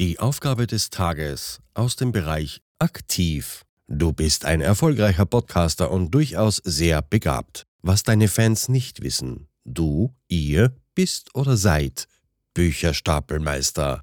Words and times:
Die 0.00 0.18
Aufgabe 0.18 0.66
des 0.66 0.90
Tages 0.90 1.60
aus 1.72 1.94
dem 1.94 2.10
Bereich 2.10 2.62
aktiv. 2.80 3.62
Du 3.86 4.12
bist 4.12 4.44
ein 4.44 4.60
erfolgreicher 4.60 5.24
Podcaster 5.24 5.88
und 5.92 6.10
durchaus 6.10 6.56
sehr 6.64 7.00
begabt. 7.00 7.62
Was 7.80 8.02
deine 8.02 8.26
Fans 8.26 8.68
nicht 8.68 9.02
wissen, 9.02 9.46
du, 9.64 10.12
ihr 10.26 10.74
bist 10.96 11.32
oder 11.36 11.56
seid 11.56 12.08
Bücherstapelmeister. 12.54 14.02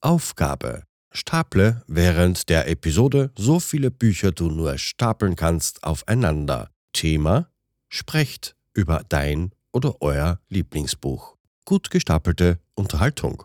Aufgabe. 0.00 0.82
Staple 1.12 1.84
während 1.86 2.48
der 2.48 2.66
Episode 2.66 3.30
so 3.38 3.60
viele 3.60 3.92
Bücher 3.92 4.32
du 4.32 4.50
nur 4.50 4.78
stapeln 4.78 5.36
kannst 5.36 5.84
aufeinander. 5.84 6.72
Thema. 6.92 7.48
Sprecht 7.88 8.56
über 8.74 9.04
dein 9.08 9.52
oder 9.70 10.02
euer 10.02 10.40
Lieblingsbuch. 10.48 11.36
Gut 11.64 11.88
gestapelte 11.88 12.58
Unterhaltung. 12.74 13.44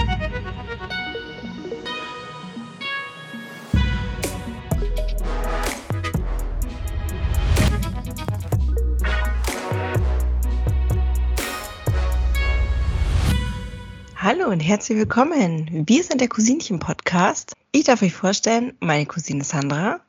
Hallo 14.41 14.51
und 14.53 14.59
herzlich 14.59 14.97
willkommen. 14.97 15.85
Wir 15.87 16.03
sind 16.03 16.19
der 16.19 16.27
Cousinchen-Podcast. 16.27 17.53
Ich 17.71 17.83
darf 17.83 18.01
euch 18.01 18.13
vorstellen, 18.13 18.73
meine 18.79 19.05
Cousine 19.05 19.43
Sandra. 19.43 19.99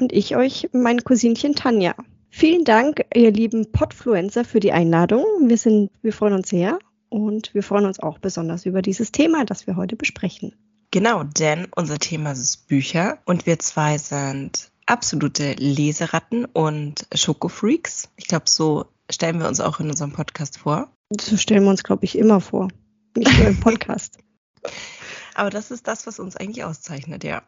und 0.00 0.12
ich 0.12 0.34
euch 0.34 0.70
mein 0.72 1.04
Cousinchen 1.04 1.54
Tanja. 1.54 1.94
Vielen 2.30 2.64
Dank, 2.64 3.04
ihr 3.14 3.30
lieben 3.30 3.70
Podfluencer, 3.72 4.44
für 4.44 4.60
die 4.60 4.72
Einladung. 4.72 5.24
Wir 5.42 5.58
sind, 5.58 5.90
wir 6.00 6.12
freuen 6.14 6.34
uns 6.34 6.48
sehr 6.48 6.78
und 7.10 7.52
wir 7.54 7.62
freuen 7.62 7.84
uns 7.84 8.00
auch 8.00 8.18
besonders 8.18 8.64
über 8.64 8.80
dieses 8.80 9.12
Thema, 9.12 9.44
das 9.44 9.66
wir 9.66 9.76
heute 9.76 9.96
besprechen. 9.96 10.54
Genau, 10.90 11.24
denn 11.24 11.68
unser 11.76 11.98
Thema 11.98 12.32
ist 12.32 12.68
Bücher 12.68 13.18
und 13.26 13.44
wir 13.44 13.58
zwei 13.58 13.98
sind 13.98 14.70
absolute 14.86 15.52
Leseratten 15.52 16.46
und 16.46 17.06
Schokofreaks. 17.14 18.08
Ich 18.16 18.28
glaube, 18.28 18.48
so 18.48 18.86
stellen 19.10 19.38
wir 19.38 19.48
uns 19.48 19.60
auch 19.60 19.80
in 19.80 19.90
unserem 19.90 20.12
Podcast 20.12 20.58
vor. 20.58 20.90
So 21.20 21.36
stellen 21.36 21.64
wir 21.64 21.70
uns, 21.70 21.82
glaube 21.82 22.06
ich, 22.06 22.16
immer 22.16 22.40
vor. 22.40 22.68
Nicht 23.16 23.38
nur 23.38 23.48
im 23.48 23.60
Podcast. 23.60 24.18
Aber 25.34 25.50
das 25.50 25.70
ist 25.70 25.86
das, 25.86 26.06
was 26.06 26.18
uns 26.18 26.36
eigentlich 26.36 26.64
auszeichnet, 26.64 27.24
ja. 27.24 27.42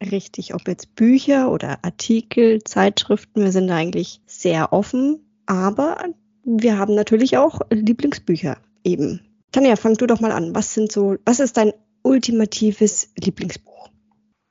Richtig, 0.00 0.54
ob 0.54 0.68
jetzt 0.68 0.94
Bücher 0.94 1.50
oder 1.50 1.84
Artikel, 1.84 2.62
Zeitschriften, 2.62 3.42
wir 3.42 3.50
sind 3.50 3.68
da 3.68 3.76
eigentlich 3.76 4.20
sehr 4.26 4.72
offen, 4.72 5.20
aber 5.46 6.04
wir 6.44 6.78
haben 6.78 6.94
natürlich 6.94 7.38
auch 7.38 7.60
Lieblingsbücher 7.70 8.58
eben. 8.84 9.22
Tanja, 9.52 9.74
fang 9.76 9.94
du 9.94 10.06
doch 10.06 10.20
mal 10.20 10.32
an. 10.32 10.54
Was 10.54 10.74
sind 10.74 10.92
so, 10.92 11.16
was 11.24 11.40
ist 11.40 11.56
dein 11.56 11.72
ultimatives 12.02 13.08
Lieblingsbuch? 13.18 13.88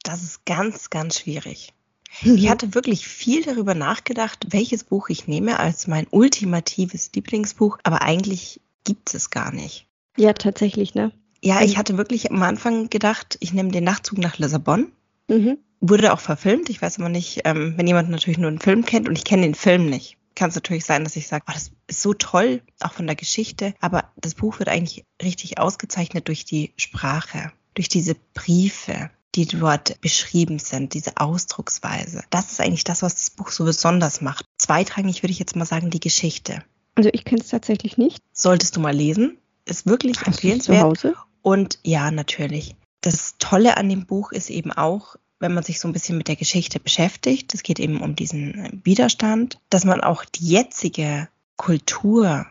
Das 0.04 0.24
ist 0.24 0.46
ganz, 0.46 0.90
ganz 0.90 1.20
schwierig. 1.20 1.74
Ich 2.24 2.50
hatte 2.50 2.74
wirklich 2.74 3.06
viel 3.08 3.44
darüber 3.44 3.76
nachgedacht, 3.76 4.48
welches 4.52 4.86
Buch 4.86 5.10
ich 5.10 5.28
nehme 5.28 5.60
als 5.60 5.86
mein 5.86 6.08
ultimatives 6.10 7.12
Lieblingsbuch, 7.14 7.78
aber 7.84 8.04
eigentlich 8.04 8.62
gibt 8.86 9.14
es 9.14 9.30
gar 9.32 9.52
nicht. 9.52 9.86
Ja, 10.18 10.34
tatsächlich, 10.34 10.96
ne? 10.96 11.12
Ja, 11.42 11.62
ich 11.62 11.78
hatte 11.78 11.98
wirklich 11.98 12.32
am 12.32 12.42
Anfang 12.42 12.90
gedacht, 12.90 13.38
ich 13.40 13.54
nehme 13.54 13.72
den 13.72 13.84
Nachtzug 13.84 14.18
nach 14.18 14.38
Lissabon. 14.38 14.92
Mhm. 15.28 15.60
Wurde 15.80 16.14
auch 16.14 16.20
verfilmt. 16.20 16.70
Ich 16.70 16.82
weiß 16.82 17.00
aber 17.00 17.10
nicht, 17.10 17.42
ähm, 17.46 17.76
wenn 17.78 17.86
jemand 17.86 18.10
natürlich 18.10 18.40
nur 18.40 18.48
einen 18.48 18.60
Film 18.60 18.86
kennt 18.86 19.08
und 19.08 19.16
ich 19.16 19.26
kenne 19.26 19.44
den 19.44 19.56
Film 19.56 19.90
nicht, 19.90 20.18
kann 20.36 20.50
es 20.50 20.56
natürlich 20.56 20.86
sein, 20.86 21.04
dass 21.04 21.16
ich 21.16 21.28
sage, 21.28 21.46
oh, 21.48 21.54
das 21.54 21.72
ist 21.88 22.02
so 22.02 22.14
toll, 22.14 22.62
auch 22.80 22.94
von 22.94 23.06
der 23.06 23.16
Geschichte. 23.16 23.74
Aber 23.80 24.12
das 24.18 24.34
Buch 24.36 24.60
wird 24.60 24.70
eigentlich 24.70 25.06
richtig 25.22 25.60
ausgezeichnet 25.60 26.28
durch 26.28 26.46
die 26.46 26.74
Sprache, 26.78 27.52
durch 27.74 27.90
diese 27.90 28.16
Briefe, 28.34 29.10
die 29.36 29.46
dort 29.46 30.00
beschrieben 30.02 30.60
sind, 30.60 30.94
diese 30.94 31.18
Ausdrucksweise. 31.18 32.24
Das 32.30 32.52
ist 32.52 32.62
eigentlich 32.62 32.86
das, 32.86 33.02
was 33.02 33.16
das 33.16 33.30
Buch 33.30 33.50
so 33.50 33.66
besonders 33.66 34.22
macht. 34.22 34.46
Zweitrangig 34.58 35.24
würde 35.24 35.32
ich 35.32 35.40
jetzt 35.40 35.56
mal 35.56 35.66
sagen, 35.66 35.90
die 35.90 36.00
Geschichte. 36.00 36.64
Also 36.96 37.10
ich 37.12 37.26
kenne 37.26 37.42
es 37.42 37.50
tatsächlich 37.50 37.98
nicht. 37.98 38.20
Solltest 38.32 38.76
du 38.76 38.80
mal 38.80 38.96
lesen. 38.96 39.38
Ist 39.66 39.86
wirklich 39.86 40.18
Hast 40.18 40.22
es 40.22 40.24
zu 40.24 40.32
empfehlenswert. 40.32 40.84
Hause? 40.84 41.16
Und 41.42 41.80
ja, 41.84 42.12
natürlich. 42.12 42.76
Das 43.02 43.36
Tolle 43.38 43.78
an 43.78 43.90
dem 43.90 44.06
Buch 44.06 44.32
ist 44.32 44.50
eben 44.50 44.72
auch, 44.72 45.16
wenn 45.40 45.54
man 45.54 45.64
sich 45.64 45.80
so 45.80 45.88
ein 45.88 45.94
bisschen 45.94 46.18
mit 46.18 46.28
der 46.28 46.36
Geschichte 46.36 46.80
beschäftigt, 46.80 47.54
es 47.54 47.64
geht 47.64 47.80
eben 47.80 48.02
um 48.02 48.16
diesen 48.16 48.82
Widerstand, 48.84 49.60
dass 49.70 49.86
man 49.86 50.02
auch 50.02 50.26
die 50.26 50.48
jetzige 50.48 51.28
Kultur 51.58 52.46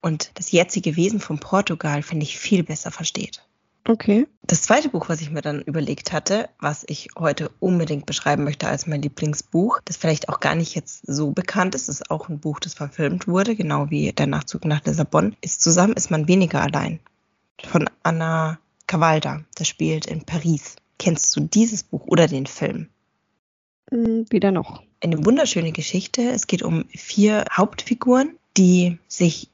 und 0.00 0.30
das 0.34 0.50
jetzige 0.50 0.96
Wesen 0.96 1.20
von 1.20 1.38
Portugal, 1.38 2.02
finde 2.02 2.24
ich, 2.24 2.38
viel 2.38 2.62
besser 2.62 2.90
versteht. 2.90 3.44
Okay. 3.84 4.28
Das 4.42 4.62
zweite 4.62 4.88
Buch, 4.88 5.08
was 5.08 5.20
ich 5.20 5.30
mir 5.30 5.42
dann 5.42 5.60
überlegt 5.62 6.12
hatte, 6.12 6.48
was 6.60 6.84
ich 6.86 7.08
heute 7.18 7.50
unbedingt 7.58 8.06
beschreiben 8.06 8.44
möchte 8.44 8.68
als 8.68 8.86
mein 8.86 9.02
Lieblingsbuch, 9.02 9.80
das 9.84 9.96
vielleicht 9.96 10.28
auch 10.28 10.40
gar 10.40 10.54
nicht 10.54 10.74
jetzt 10.74 11.04
so 11.06 11.32
bekannt 11.32 11.74
ist, 11.74 11.88
ist 11.88 12.10
auch 12.10 12.28
ein 12.28 12.38
Buch, 12.38 12.60
das 12.60 12.74
verfilmt 12.74 13.26
wurde, 13.26 13.56
genau 13.56 13.90
wie 13.90 14.12
Der 14.12 14.26
Nachzug 14.28 14.64
nach 14.64 14.84
Lissabon, 14.84 15.36
ist 15.40 15.60
Zusammen 15.62 15.94
ist 15.94 16.10
man 16.10 16.28
weniger 16.28 16.62
allein 16.62 17.00
von 17.64 17.88
Anna 18.02 18.58
Cavalda. 18.86 19.44
Das 19.56 19.68
spielt 19.68 20.06
in 20.06 20.24
Paris. 20.24 20.76
Kennst 20.98 21.34
du 21.36 21.40
dieses 21.40 21.82
Buch 21.82 22.06
oder 22.06 22.28
den 22.28 22.46
Film? 22.46 22.88
Hm, 23.90 24.26
Weder 24.30 24.52
noch. 24.52 24.82
Eine 25.00 25.24
wunderschöne 25.24 25.72
Geschichte. 25.72 26.22
Es 26.22 26.46
geht 26.46 26.62
um 26.62 26.84
vier 26.88 27.44
Hauptfiguren, 27.50 28.36
die 28.56 28.98
sich 29.08 29.48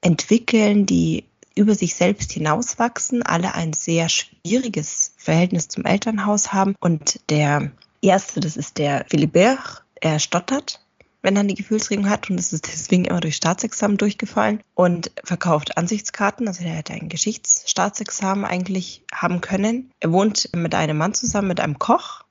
entwickeln, 0.00 0.86
die 0.86 1.27
über 1.58 1.74
sich 1.74 1.94
selbst 1.94 2.32
hinauswachsen, 2.32 3.22
alle 3.22 3.54
ein 3.54 3.72
sehr 3.72 4.08
schwieriges 4.08 5.12
Verhältnis 5.16 5.68
zum 5.68 5.84
Elternhaus 5.84 6.52
haben. 6.52 6.74
Und 6.80 7.20
der 7.30 7.72
erste, 8.00 8.40
das 8.40 8.56
ist 8.56 8.78
der 8.78 9.04
Philibert, 9.08 9.82
er 10.00 10.18
stottert, 10.20 10.80
wenn 11.22 11.36
er 11.36 11.40
eine 11.40 11.54
Gefühlsregung 11.54 12.08
hat 12.08 12.30
und 12.30 12.38
ist 12.38 12.52
deswegen 12.52 13.04
immer 13.04 13.20
durch 13.20 13.36
Staatsexamen 13.36 13.96
durchgefallen 13.96 14.60
und 14.74 15.10
verkauft 15.24 15.76
Ansichtskarten. 15.76 16.46
Also 16.46 16.64
er 16.64 16.70
hätte 16.70 16.92
ein 16.92 17.08
Geschichtsstaatsexamen 17.08 18.44
eigentlich 18.44 19.02
haben 19.12 19.40
können. 19.40 19.90
Er 20.00 20.12
wohnt 20.12 20.50
mit 20.54 20.74
einem 20.74 20.96
Mann 20.96 21.14
zusammen, 21.14 21.48
mit 21.48 21.60
einem 21.60 21.78
Koch, 21.78 22.24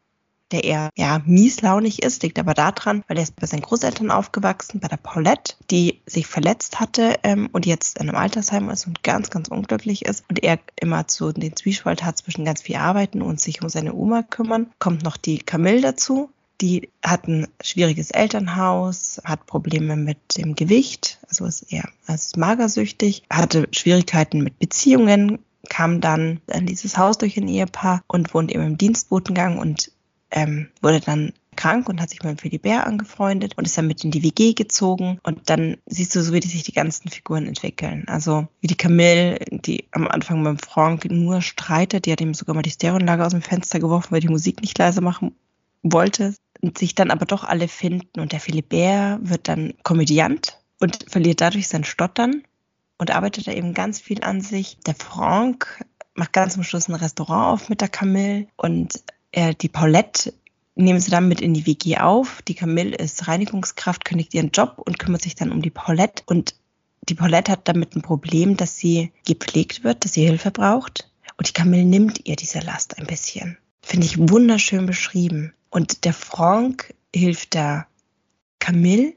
der 0.51 0.63
eher 0.63 0.89
ja, 0.95 1.21
mieslaunig 1.25 2.03
ist, 2.03 2.23
liegt 2.23 2.39
aber 2.39 2.53
daran, 2.53 3.03
weil 3.07 3.17
er 3.17 3.23
ist 3.23 3.35
bei 3.35 3.47
seinen 3.47 3.61
Großeltern 3.61 4.11
aufgewachsen, 4.11 4.79
bei 4.79 4.87
der 4.87 4.97
Paulette, 4.97 5.55
die 5.69 6.01
sich 6.05 6.27
verletzt 6.27 6.79
hatte 6.79 7.15
ähm, 7.23 7.49
und 7.51 7.65
jetzt 7.65 7.99
in 7.99 8.09
einem 8.09 8.17
Altersheim 8.17 8.69
ist 8.69 8.87
und 8.87 9.03
ganz, 9.03 9.29
ganz 9.29 9.47
unglücklich 9.49 10.05
ist 10.05 10.23
und 10.29 10.43
er 10.43 10.59
immer 10.79 11.05
so 11.07 11.31
den 11.31 11.55
Zwiespalt 11.55 12.03
hat 12.03 12.17
zwischen 12.17 12.45
ganz 12.45 12.61
viel 12.61 12.77
Arbeiten 12.77 13.21
und 13.21 13.41
sich 13.41 13.61
um 13.61 13.69
seine 13.69 13.93
Oma 13.93 14.23
kümmern. 14.23 14.71
Kommt 14.79 15.03
noch 15.03 15.17
die 15.17 15.39
Camille 15.39 15.81
dazu, 15.81 16.29
die 16.61 16.89
hat 17.03 17.27
ein 17.27 17.47
schwieriges 17.61 18.11
Elternhaus, 18.11 19.21
hat 19.23 19.45
Probleme 19.45 19.95
mit 19.95 20.37
dem 20.37 20.55
Gewicht, 20.55 21.19
also 21.27 21.45
ist 21.45 21.71
eher 21.71 21.87
ist 22.07 22.37
magersüchtig, 22.37 23.23
hatte 23.29 23.67
Schwierigkeiten 23.71 24.41
mit 24.41 24.57
Beziehungen, 24.57 25.39
kam 25.69 26.01
dann 26.01 26.39
in 26.47 26.65
dieses 26.65 26.97
Haus 26.97 27.17
durch 27.17 27.37
ein 27.37 27.47
Ehepaar 27.47 28.01
und 28.07 28.33
wohnt 28.33 28.51
eben 28.51 28.63
im 28.63 28.77
Dienstbotengang 28.77 29.57
und 29.57 29.91
ähm, 30.31 30.69
wurde 30.81 30.99
dann 30.99 31.33
krank 31.57 31.89
und 31.89 31.99
hat 31.99 32.11
sich 32.11 32.23
mit 32.23 32.39
Philibert 32.39 32.85
angefreundet 32.85 33.57
und 33.57 33.65
ist 33.65 33.77
dann 33.77 33.87
mit 33.87 34.03
in 34.03 34.11
die 34.11 34.23
WG 34.23 34.53
gezogen. 34.53 35.19
Und 35.23 35.49
dann 35.49 35.77
siehst 35.85 36.15
du 36.15 36.21
so, 36.21 36.33
wie 36.33 36.41
sich 36.41 36.63
die 36.63 36.71
ganzen 36.71 37.09
Figuren 37.09 37.47
entwickeln. 37.47 38.05
Also 38.07 38.47
wie 38.61 38.67
die 38.67 38.77
Camille, 38.77 39.39
die 39.51 39.85
am 39.91 40.07
Anfang 40.07 40.41
mit 40.41 40.65
Frank 40.65 41.05
nur 41.09 41.41
streitet, 41.41 42.05
die 42.05 42.11
hat 42.11 42.21
ihm 42.21 42.33
sogar 42.33 42.55
mal 42.55 42.61
die 42.61 42.71
Stereoanlage 42.71 43.25
aus 43.25 43.31
dem 43.31 43.41
Fenster 43.41 43.79
geworfen, 43.79 44.11
weil 44.11 44.21
die 44.21 44.29
Musik 44.29 44.61
nicht 44.61 44.77
leise 44.77 45.01
machen 45.01 45.35
wollte. 45.83 46.35
Und 46.61 46.77
sich 46.77 46.95
dann 46.95 47.11
aber 47.11 47.25
doch 47.25 47.43
alle 47.43 47.67
finden. 47.67 48.19
Und 48.19 48.31
der 48.31 48.39
Philibert 48.39 49.19
wird 49.29 49.47
dann 49.47 49.73
Komödiant 49.83 50.59
und 50.79 51.05
verliert 51.09 51.41
dadurch 51.41 51.67
sein 51.67 51.83
Stottern 51.83 52.43
und 52.97 53.11
arbeitet 53.11 53.47
da 53.47 53.51
eben 53.51 53.73
ganz 53.73 53.99
viel 53.99 54.23
an 54.23 54.41
sich. 54.41 54.79
Der 54.85 54.95
Frank 54.95 55.85
macht 56.15 56.33
ganz 56.33 56.53
zum 56.53 56.63
Schluss 56.63 56.89
ein 56.89 56.95
Restaurant 56.95 57.53
auf 57.53 57.69
mit 57.69 57.81
der 57.81 57.89
Camille 57.89 58.47
und 58.55 59.03
er, 59.31 59.53
die 59.53 59.69
Paulette 59.69 60.33
nehmen 60.75 60.99
sie 60.99 61.11
dann 61.11 61.27
mit 61.27 61.41
in 61.41 61.53
die 61.53 61.65
WG 61.65 61.97
auf. 61.97 62.41
Die 62.43 62.55
Camille 62.55 62.95
ist 62.95 63.27
Reinigungskraft, 63.27 64.05
kündigt 64.05 64.33
ihren 64.33 64.51
Job 64.51 64.75
und 64.77 64.99
kümmert 64.99 65.21
sich 65.21 65.35
dann 65.35 65.51
um 65.51 65.61
die 65.61 65.69
Paulette. 65.69 66.23
Und 66.27 66.55
die 67.09 67.15
Paulette 67.15 67.51
hat 67.51 67.67
damit 67.67 67.95
ein 67.95 68.01
Problem, 68.01 68.57
dass 68.57 68.77
sie 68.77 69.11
gepflegt 69.25 69.83
wird, 69.83 70.03
dass 70.03 70.13
sie 70.13 70.25
Hilfe 70.25 70.51
braucht. 70.51 71.09
Und 71.37 71.47
die 71.47 71.53
Camille 71.53 71.85
nimmt 71.85 72.27
ihr 72.27 72.35
diese 72.35 72.59
Last 72.59 72.97
ein 72.97 73.07
bisschen. 73.07 73.57
Finde 73.81 74.05
ich 74.05 74.17
wunderschön 74.17 74.85
beschrieben. 74.85 75.53
Und 75.69 76.05
der 76.05 76.13
Frank 76.13 76.93
hilft 77.13 77.53
der 77.53 77.87
Camille, 78.59 79.13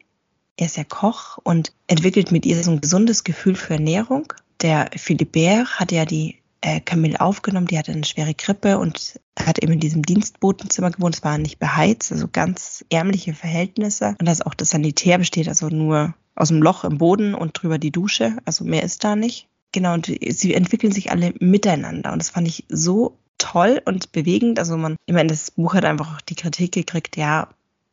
er 0.56 0.66
ist 0.66 0.76
ja 0.76 0.84
Koch 0.84 1.38
und 1.42 1.72
entwickelt 1.86 2.32
mit 2.32 2.44
ihr 2.44 2.62
so 2.62 2.70
ein 2.70 2.80
gesundes 2.80 3.24
Gefühl 3.24 3.56
für 3.56 3.74
Ernährung. 3.74 4.32
Der 4.60 4.90
Philibert 4.94 5.80
hat 5.80 5.90
ja 5.90 6.04
die 6.04 6.39
äh, 6.60 6.80
Camille 6.80 7.20
aufgenommen, 7.20 7.66
die 7.66 7.78
hatte 7.78 7.92
eine 7.92 8.04
schwere 8.04 8.34
Grippe 8.34 8.78
und 8.78 9.20
hat 9.38 9.62
eben 9.62 9.72
in 9.72 9.80
diesem 9.80 10.02
Dienstbotenzimmer 10.02 10.90
gewohnt. 10.90 11.14
Es 11.14 11.24
war 11.24 11.38
nicht 11.38 11.58
beheizt, 11.58 12.12
also 12.12 12.28
ganz 12.28 12.84
ärmliche 12.90 13.34
Verhältnisse. 13.34 14.14
Und 14.18 14.26
dass 14.26 14.42
auch 14.42 14.54
das 14.54 14.70
Sanitär 14.70 15.18
besteht, 15.18 15.48
also 15.48 15.68
nur 15.68 16.14
aus 16.34 16.48
dem 16.48 16.62
Loch 16.62 16.84
im 16.84 16.98
Boden 16.98 17.34
und 17.34 17.52
drüber 17.54 17.78
die 17.78 17.90
Dusche. 17.90 18.36
Also 18.44 18.64
mehr 18.64 18.82
ist 18.82 19.04
da 19.04 19.16
nicht. 19.16 19.48
Genau, 19.72 19.94
und 19.94 20.06
sie 20.06 20.54
entwickeln 20.54 20.92
sich 20.92 21.10
alle 21.10 21.32
miteinander. 21.38 22.12
Und 22.12 22.20
das 22.20 22.30
fand 22.30 22.48
ich 22.48 22.64
so 22.68 23.16
toll 23.38 23.80
und 23.84 24.12
bewegend. 24.12 24.58
Also 24.58 24.76
man, 24.76 24.96
ich 25.06 25.14
meine, 25.14 25.28
das 25.28 25.50
Buch 25.52 25.74
hat 25.74 25.84
einfach 25.84 26.16
auch 26.16 26.20
die 26.20 26.34
Kritik 26.34 26.72
gekriegt, 26.72 27.16
ja, 27.16 27.48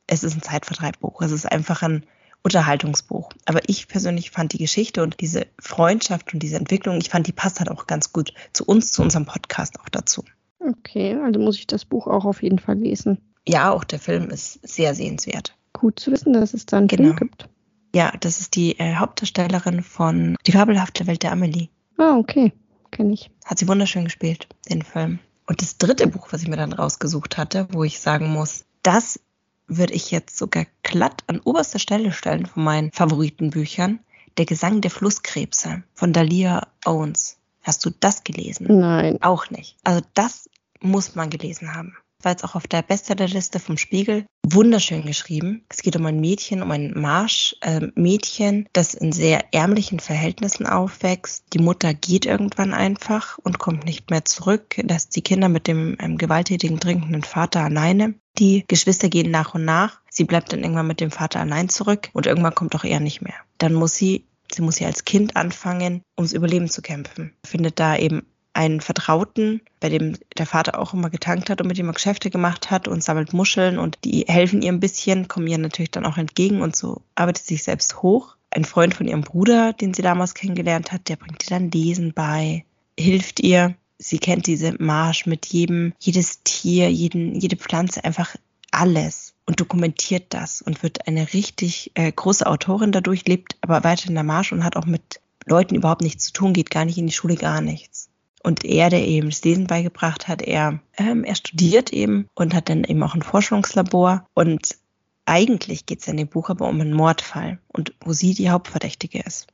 es 0.08 0.24
ist 0.24 0.36
ein 0.36 0.42
Zeitvertreibbuch. 0.42 1.22
Es 1.22 1.32
ist 1.32 1.46
einfach 1.46 1.84
ein 1.84 2.04
Unterhaltungsbuch. 2.44 3.30
Aber 3.46 3.60
ich 3.68 3.88
persönlich 3.88 4.32
fand 4.32 4.54
die 4.54 4.58
Geschichte 4.58 5.04
und 5.04 5.20
diese 5.20 5.48
Freundschaft 5.60 6.34
und 6.34 6.42
diese 6.42 6.58
Entwicklung, 6.58 6.98
ich 6.98 7.10
fand, 7.10 7.28
die 7.28 7.34
passt 7.34 7.60
halt 7.60 7.70
auch 7.70 7.88
ganz 7.88 8.14
gut 8.14 8.34
zu 8.54 8.66
uns, 8.66 8.92
zu 8.92 9.02
unserem 9.02 9.26
Podcast 9.26 9.80
auch 9.80 9.90
dazu. 9.90 10.24
Okay, 10.60 11.18
also 11.24 11.40
muss 11.40 11.58
ich 11.58 11.68
das 11.68 11.86
Buch 11.86 12.08
auch 12.08 12.26
auf 12.26 12.42
jeden 12.42 12.60
Fall 12.60 12.78
lesen. 12.78 13.20
Ja, 13.48 13.72
auch 13.72 13.84
der 13.84 14.00
Film 14.00 14.30
ist 14.30 14.60
sehr 14.68 14.96
sehenswert. 14.96 15.56
Gut 15.74 16.00
zu 16.00 16.12
wissen, 16.12 16.34
dass 16.34 16.54
es 16.54 16.66
da 16.66 16.78
einen 16.78 16.88
genau. 16.88 17.04
Film 17.04 17.16
gibt. 17.16 17.50
Ja, 17.96 18.12
das 18.20 18.40
ist 18.40 18.56
die 18.56 18.78
äh, 18.80 18.96
Hauptdarstellerin 18.96 19.82
von 19.82 20.36
Die 20.46 20.52
fabelhafte 20.52 21.08
Welt 21.08 21.24
der 21.24 21.32
Amelie. 21.32 21.70
Ah, 21.98 22.18
okay. 22.18 22.52
Kenne 22.92 23.14
ich. 23.14 23.32
Hat 23.46 23.60
sie 23.60 23.68
wunderschön 23.68 24.06
gespielt, 24.06 24.48
den 24.70 24.82
Film. 24.82 25.20
Und 25.46 25.62
das 25.62 25.78
dritte 25.78 26.08
Buch, 26.08 26.28
was 26.32 26.42
ich 26.42 26.50
mir 26.50 26.58
dann 26.58 26.74
rausgesucht 26.74 27.38
hatte, 27.38 27.68
wo 27.72 27.84
ich 27.84 28.00
sagen 28.00 28.30
muss, 28.30 28.66
das 28.84 29.20
würde 29.68 29.94
ich 29.94 30.12
jetzt 30.12 30.38
sogar 30.38 30.66
glatt 30.84 31.24
an 31.28 31.40
oberster 31.40 31.80
Stelle 31.80 32.12
stellen 32.12 32.46
von 32.46 32.64
meinen 32.64 32.92
Favoritenbüchern. 32.92 34.00
Der 34.38 34.46
Gesang 34.46 34.82
der 34.82 34.92
Flusskrebse 34.92 35.84
von 35.94 36.14
Dalia 36.14 36.68
Owens. 36.86 37.38
Hast 37.64 37.84
du 37.86 37.90
das 37.90 38.24
gelesen? 38.24 38.68
Nein. 38.80 39.22
Auch 39.22 39.50
nicht. 39.50 39.76
Also 39.84 40.02
das 40.14 40.50
muss 40.80 41.16
man 41.16 41.30
gelesen 41.30 41.74
haben 41.74 41.98
war 42.28 42.32
jetzt 42.32 42.44
auch 42.44 42.56
auf 42.56 42.68
der 42.68 42.82
Bestsellerliste 42.82 43.60
vom 43.60 43.78
Spiegel. 43.78 44.26
Wunderschön 44.46 45.06
geschrieben. 45.06 45.64
Es 45.70 45.82
geht 45.82 45.96
um 45.96 46.06
ein 46.06 46.20
Mädchen, 46.20 46.62
um 46.62 46.72
ein 46.72 46.94
Marschmädchen, 46.94 48.66
äh, 48.66 48.70
das 48.74 48.94
in 48.94 49.12
sehr 49.12 49.54
ärmlichen 49.54 50.00
Verhältnissen 50.00 50.66
aufwächst. 50.66 51.46
Die 51.54 51.60
Mutter 51.60 51.94
geht 51.94 52.26
irgendwann 52.26 52.74
einfach 52.74 53.38
und 53.44 53.60
kommt 53.60 53.86
nicht 53.86 54.10
mehr 54.10 54.26
zurück, 54.26 54.76
lässt 54.78 55.16
die 55.16 55.22
Kinder 55.22 55.50
mit 55.50 55.68
dem 55.68 55.96
ähm, 56.00 56.18
gewalttätigen, 56.18 56.80
trinkenden 56.80 57.24
Vater 57.24 57.62
alleine. 57.64 58.16
Die 58.38 58.64
Geschwister 58.68 59.10
gehen 59.10 59.32
nach 59.32 59.56
und 59.56 59.66
nach. 59.66 60.00
Sie 60.10 60.24
bleibt 60.24 60.54
dann 60.54 60.62
irgendwann 60.62 60.88
mit 60.88 61.00
dem 61.00 61.12
Vater 61.12 61.40
allein 61.40 61.70
zurück 61.70 62.10
und 62.14 62.28
irgendwann 62.28 62.56
kommt 62.56 62.76
auch 62.76 62.84
er 62.84 63.00
nicht 63.00 63.22
mehr. 63.22 63.36
Dann 63.58 63.74
muss 63.74 63.96
sie 63.96 64.26
Sie 64.52 64.62
muss 64.62 64.80
ja 64.80 64.88
als 64.88 65.06
Kind 65.06 65.36
anfangen, 65.36 66.02
ums 66.18 66.34
Überleben 66.34 66.70
zu 66.70 66.82
kämpfen. 66.82 67.34
Findet 67.46 67.80
da 67.80 67.98
eben 67.98 68.26
einen 68.54 68.82
Vertrauten, 68.82 69.62
bei 69.80 69.90
dem 69.90 70.18
der 70.38 70.48
Vater 70.48 70.80
auch 70.80 70.94
immer 70.94 71.10
getankt 71.10 71.50
hat 71.50 71.62
und 71.62 71.68
mit 71.68 71.78
dem 71.78 71.88
er 71.88 71.94
Geschäfte 71.94 72.32
gemacht 72.32 72.72
hat 72.72 72.88
und 72.88 73.04
sammelt 73.04 73.34
Muscheln 73.34 73.78
und 73.78 74.00
die 74.04 74.26
helfen 74.28 74.64
ihr 74.64 74.72
ein 74.72 74.80
bisschen, 74.80 75.28
kommen 75.28 75.48
ihr 75.48 75.60
natürlich 75.60 75.92
dann 75.92 76.06
auch 76.06 76.18
entgegen 76.18 76.62
und 76.62 76.76
so 76.76 77.02
arbeitet 77.14 77.46
sich 77.46 77.64
selbst 77.64 78.02
hoch. 78.02 78.36
Ein 78.50 78.66
Freund 78.66 78.96
von 78.96 79.08
ihrem 79.08 79.22
Bruder, 79.22 79.74
den 79.74 79.94
sie 79.94 80.02
damals 80.02 80.34
kennengelernt 80.34 80.92
hat, 80.92 81.08
der 81.10 81.18
bringt 81.18 81.44
ihr 81.44 81.50
dann 81.50 81.70
Lesen 81.70 82.14
bei, 82.14 82.66
hilft 82.98 83.42
ihr. 83.42 83.76
Sie 83.98 84.20
kennt 84.20 84.48
diese 84.48 84.76
Marsch 84.80 85.26
mit 85.26 85.48
jedem, 85.48 85.94
jedes 86.00 86.44
Tier, 86.44 86.92
jeden, 86.92 87.36
jede 87.36 87.56
Pflanze, 87.56 88.04
einfach 88.04 88.36
alles 88.72 89.34
und 89.46 89.60
dokumentiert 89.60 90.26
das 90.30 90.62
und 90.62 90.84
wird 90.84 91.08
eine 91.08 91.34
richtig 91.34 91.92
äh, 91.96 92.12
große 92.12 92.46
Autorin 92.46 92.92
dadurch, 92.92 93.26
lebt 93.26 93.58
aber 93.62 93.84
weiter 93.84 94.10
in 94.10 94.14
der 94.14 94.24
Marsch 94.24 94.52
und 94.52 94.64
hat 94.64 94.76
auch 94.76 94.86
mit 94.86 95.20
Leuten 95.46 95.76
überhaupt 95.76 96.02
nichts 96.02 96.26
zu 96.26 96.34
tun, 96.34 96.54
geht 96.54 96.70
gar 96.70 96.86
nicht 96.86 96.98
in 96.98 97.08
die 97.08 97.14
Schule, 97.14 97.36
gar 97.36 97.62
nichts. 97.62 98.10
Und 98.44 98.64
er, 98.64 98.90
der 98.90 99.06
eben 99.06 99.30
das 99.30 99.44
Lesen 99.44 99.68
beigebracht 99.68 100.28
hat, 100.28 100.42
er, 100.42 100.80
ähm, 100.98 101.24
er 101.24 101.36
studiert 101.36 101.92
eben 101.92 102.28
und 102.36 102.54
hat 102.54 102.70
dann 102.70 102.84
eben 102.84 103.02
auch 103.04 103.16
ein 103.16 103.22
Forschungslabor. 103.22 104.26
Und 104.34 104.78
eigentlich 105.26 105.86
geht 105.86 106.02
es 106.02 106.08
in 106.08 106.18
dem 106.18 106.28
Buch 106.28 106.50
aber 106.50 106.68
um 106.68 106.80
einen 106.80 106.94
Mordfall 106.94 107.60
und 107.68 107.94
wo 108.02 108.14
sie 108.14 108.34
die 108.34 108.50
Hauptverdächtige 108.50 109.20
ist. 109.20 109.48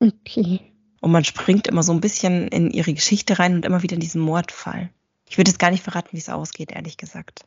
Okay. 0.00 0.71
Und 1.02 1.10
man 1.10 1.24
springt 1.24 1.66
immer 1.66 1.82
so 1.82 1.92
ein 1.92 2.00
bisschen 2.00 2.46
in 2.48 2.70
ihre 2.70 2.94
Geschichte 2.94 3.40
rein 3.40 3.56
und 3.56 3.66
immer 3.66 3.82
wieder 3.82 3.94
in 3.94 4.00
diesen 4.00 4.22
Mordfall. 4.22 4.88
Ich 5.28 5.36
würde 5.36 5.50
jetzt 5.50 5.58
gar 5.58 5.72
nicht 5.72 5.82
verraten, 5.82 6.10
wie 6.12 6.18
es 6.18 6.28
ausgeht, 6.28 6.70
ehrlich 6.70 6.96
gesagt. 6.96 7.44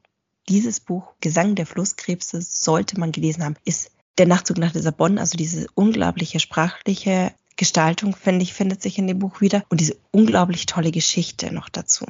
Dieses 0.50 0.82
Buch, 0.82 1.14
Gesang 1.22 1.56
der 1.56 1.66
Flusskrebse, 1.66 2.42
sollte 2.42 3.00
man 3.00 3.14
gelesen 3.14 3.46
haben, 3.46 3.56
ist 3.64 3.92
der 4.18 4.28
Nachzug 4.28 4.58
nach 4.58 4.74
Lissabon, 4.74 5.18
also 5.18 5.38
diese 5.38 5.68
unglaubliche 5.74 6.42
sprachliche 6.42 7.34
Gestaltung, 7.56 8.14
finde 8.14 8.44
ich, 8.44 8.54
findet 8.54 8.82
sich 8.82 8.98
in 8.98 9.08
dem 9.08 9.20
Buch 9.20 9.40
wieder 9.40 9.64
und 9.70 9.80
diese 9.80 9.96
unglaublich 10.12 10.66
tolle 10.66 10.92
Geschichte 10.92 11.54
noch 11.54 11.70
dazu. 11.70 12.06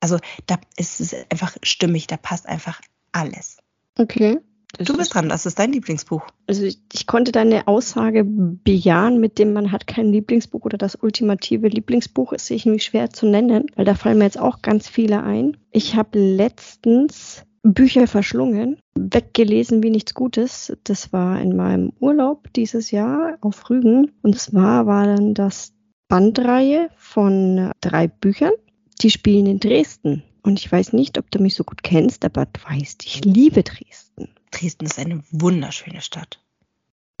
Also 0.00 0.18
da 0.46 0.58
ist 0.76 1.00
es 1.00 1.14
einfach 1.30 1.56
stimmig, 1.62 2.08
da 2.08 2.16
passt 2.16 2.46
einfach 2.46 2.80
alles. 3.12 3.58
Okay. 3.96 4.40
Du 4.78 4.96
bist 4.96 5.14
dran, 5.14 5.28
das 5.28 5.46
ist 5.46 5.58
dein 5.58 5.72
Lieblingsbuch. 5.72 6.26
Also 6.46 6.64
ich, 6.64 6.80
ich, 6.92 7.06
konnte 7.06 7.32
deine 7.32 7.66
Aussage 7.66 8.24
bejahen, 8.24 9.20
mit 9.20 9.38
dem 9.38 9.52
man 9.52 9.72
hat 9.72 9.86
kein 9.86 10.12
Lieblingsbuch 10.12 10.64
oder 10.64 10.76
das 10.76 10.96
ultimative 10.96 11.68
Lieblingsbuch 11.68 12.32
ist 12.32 12.46
sich 12.46 12.66
nämlich 12.66 12.84
schwer 12.84 13.10
zu 13.10 13.26
nennen, 13.26 13.66
weil 13.76 13.84
da 13.84 13.94
fallen 13.94 14.18
mir 14.18 14.24
jetzt 14.24 14.38
auch 14.38 14.62
ganz 14.62 14.88
viele 14.88 15.22
ein. 15.22 15.56
Ich 15.70 15.94
habe 15.94 16.18
letztens 16.18 17.44
Bücher 17.62 18.06
verschlungen, 18.06 18.78
weggelesen 18.94 19.82
wie 19.82 19.90
nichts 19.90 20.14
Gutes. 20.14 20.76
Das 20.84 21.12
war 21.12 21.40
in 21.40 21.56
meinem 21.56 21.92
Urlaub 21.98 22.52
dieses 22.54 22.90
Jahr 22.90 23.38
auf 23.40 23.70
Rügen. 23.70 24.12
Und 24.22 24.38
zwar 24.38 24.86
war 24.86 25.06
dann 25.06 25.34
das 25.34 25.72
Bandreihe 26.08 26.90
von 26.96 27.70
drei 27.80 28.08
Büchern. 28.08 28.52
Die 29.00 29.10
spielen 29.10 29.46
in 29.46 29.60
Dresden. 29.60 30.22
Und 30.42 30.60
ich 30.60 30.70
weiß 30.70 30.92
nicht, 30.92 31.18
ob 31.18 31.30
du 31.30 31.40
mich 31.40 31.54
so 31.54 31.64
gut 31.64 31.82
kennst, 31.82 32.24
aber 32.24 32.46
du 32.46 32.60
weißt, 32.68 33.04
ich 33.04 33.24
liebe 33.24 33.62
Dresden. 33.62 34.28
Dresden 34.50 34.86
ist 34.86 34.98
eine 34.98 35.22
wunderschöne 35.30 36.00
Stadt. 36.00 36.40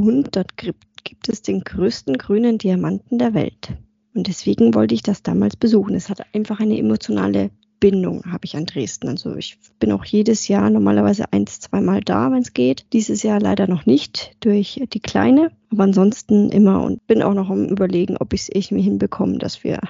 Und 0.00 0.36
dort 0.36 0.56
gibt 0.56 1.28
es 1.28 1.42
den 1.42 1.60
größten 1.60 2.18
grünen 2.18 2.58
Diamanten 2.58 3.18
der 3.18 3.34
Welt. 3.34 3.70
Und 4.14 4.28
deswegen 4.28 4.74
wollte 4.74 4.94
ich 4.94 5.02
das 5.02 5.22
damals 5.22 5.56
besuchen. 5.56 5.94
Es 5.94 6.08
hat 6.08 6.22
einfach 6.34 6.60
eine 6.60 6.78
emotionale 6.78 7.50
Bindung 7.80 8.24
habe 8.24 8.44
ich 8.44 8.56
an 8.56 8.66
Dresden. 8.66 9.08
Also 9.08 9.36
ich 9.36 9.58
bin 9.78 9.92
auch 9.92 10.04
jedes 10.04 10.48
Jahr 10.48 10.70
normalerweise 10.70 11.32
eins, 11.32 11.60
zweimal 11.60 12.00
da, 12.00 12.30
wenn 12.30 12.42
es 12.42 12.54
geht. 12.54 12.86
Dieses 12.92 13.22
Jahr 13.22 13.40
leider 13.40 13.66
noch 13.66 13.86
nicht 13.86 14.36
durch 14.40 14.82
die 14.92 15.00
Kleine, 15.00 15.50
aber 15.70 15.84
ansonsten 15.84 16.50
immer 16.50 16.82
und 16.82 17.06
bin 17.06 17.22
auch 17.22 17.34
noch 17.34 17.50
am 17.50 17.66
Überlegen, 17.66 18.16
ob 18.16 18.32
ich 18.32 18.42
es 18.42 18.48
irgendwie 18.48 18.82
hinbekomme, 18.82 19.38
dass 19.38 19.62
wir 19.64 19.80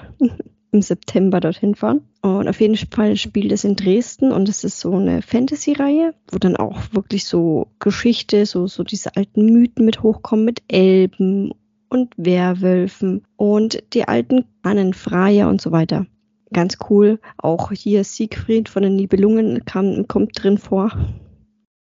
im 0.76 0.82
September 0.82 1.40
dorthin 1.40 1.74
fahren. 1.74 2.02
Und 2.22 2.48
auf 2.48 2.60
jeden 2.60 2.76
Fall 2.76 3.16
spielt 3.16 3.52
es 3.52 3.64
in 3.64 3.76
Dresden 3.76 4.32
und 4.32 4.48
es 4.48 4.64
ist 4.64 4.80
so 4.80 4.94
eine 4.94 5.22
Fantasy-Reihe, 5.22 6.14
wo 6.30 6.38
dann 6.38 6.56
auch 6.56 6.78
wirklich 6.92 7.24
so 7.24 7.68
Geschichte, 7.78 8.46
so, 8.46 8.66
so 8.66 8.84
diese 8.84 9.16
alten 9.16 9.46
Mythen 9.46 9.84
mit 9.84 10.02
hochkommen, 10.02 10.44
mit 10.44 10.62
Elben 10.68 11.52
und 11.88 12.12
Werwölfen 12.16 13.22
und 13.36 13.82
die 13.92 14.06
alten 14.06 14.44
Ahnenfreier 14.62 15.48
und 15.48 15.60
so 15.60 15.72
weiter 15.72 16.06
ganz 16.52 16.78
cool. 16.88 17.18
Auch 17.38 17.72
hier 17.72 18.04
Siegfried 18.04 18.68
von 18.68 18.82
den 18.82 18.96
Nibelungen 18.96 19.64
kam, 19.64 20.06
kommt 20.08 20.42
drin 20.42 20.58
vor. 20.58 20.90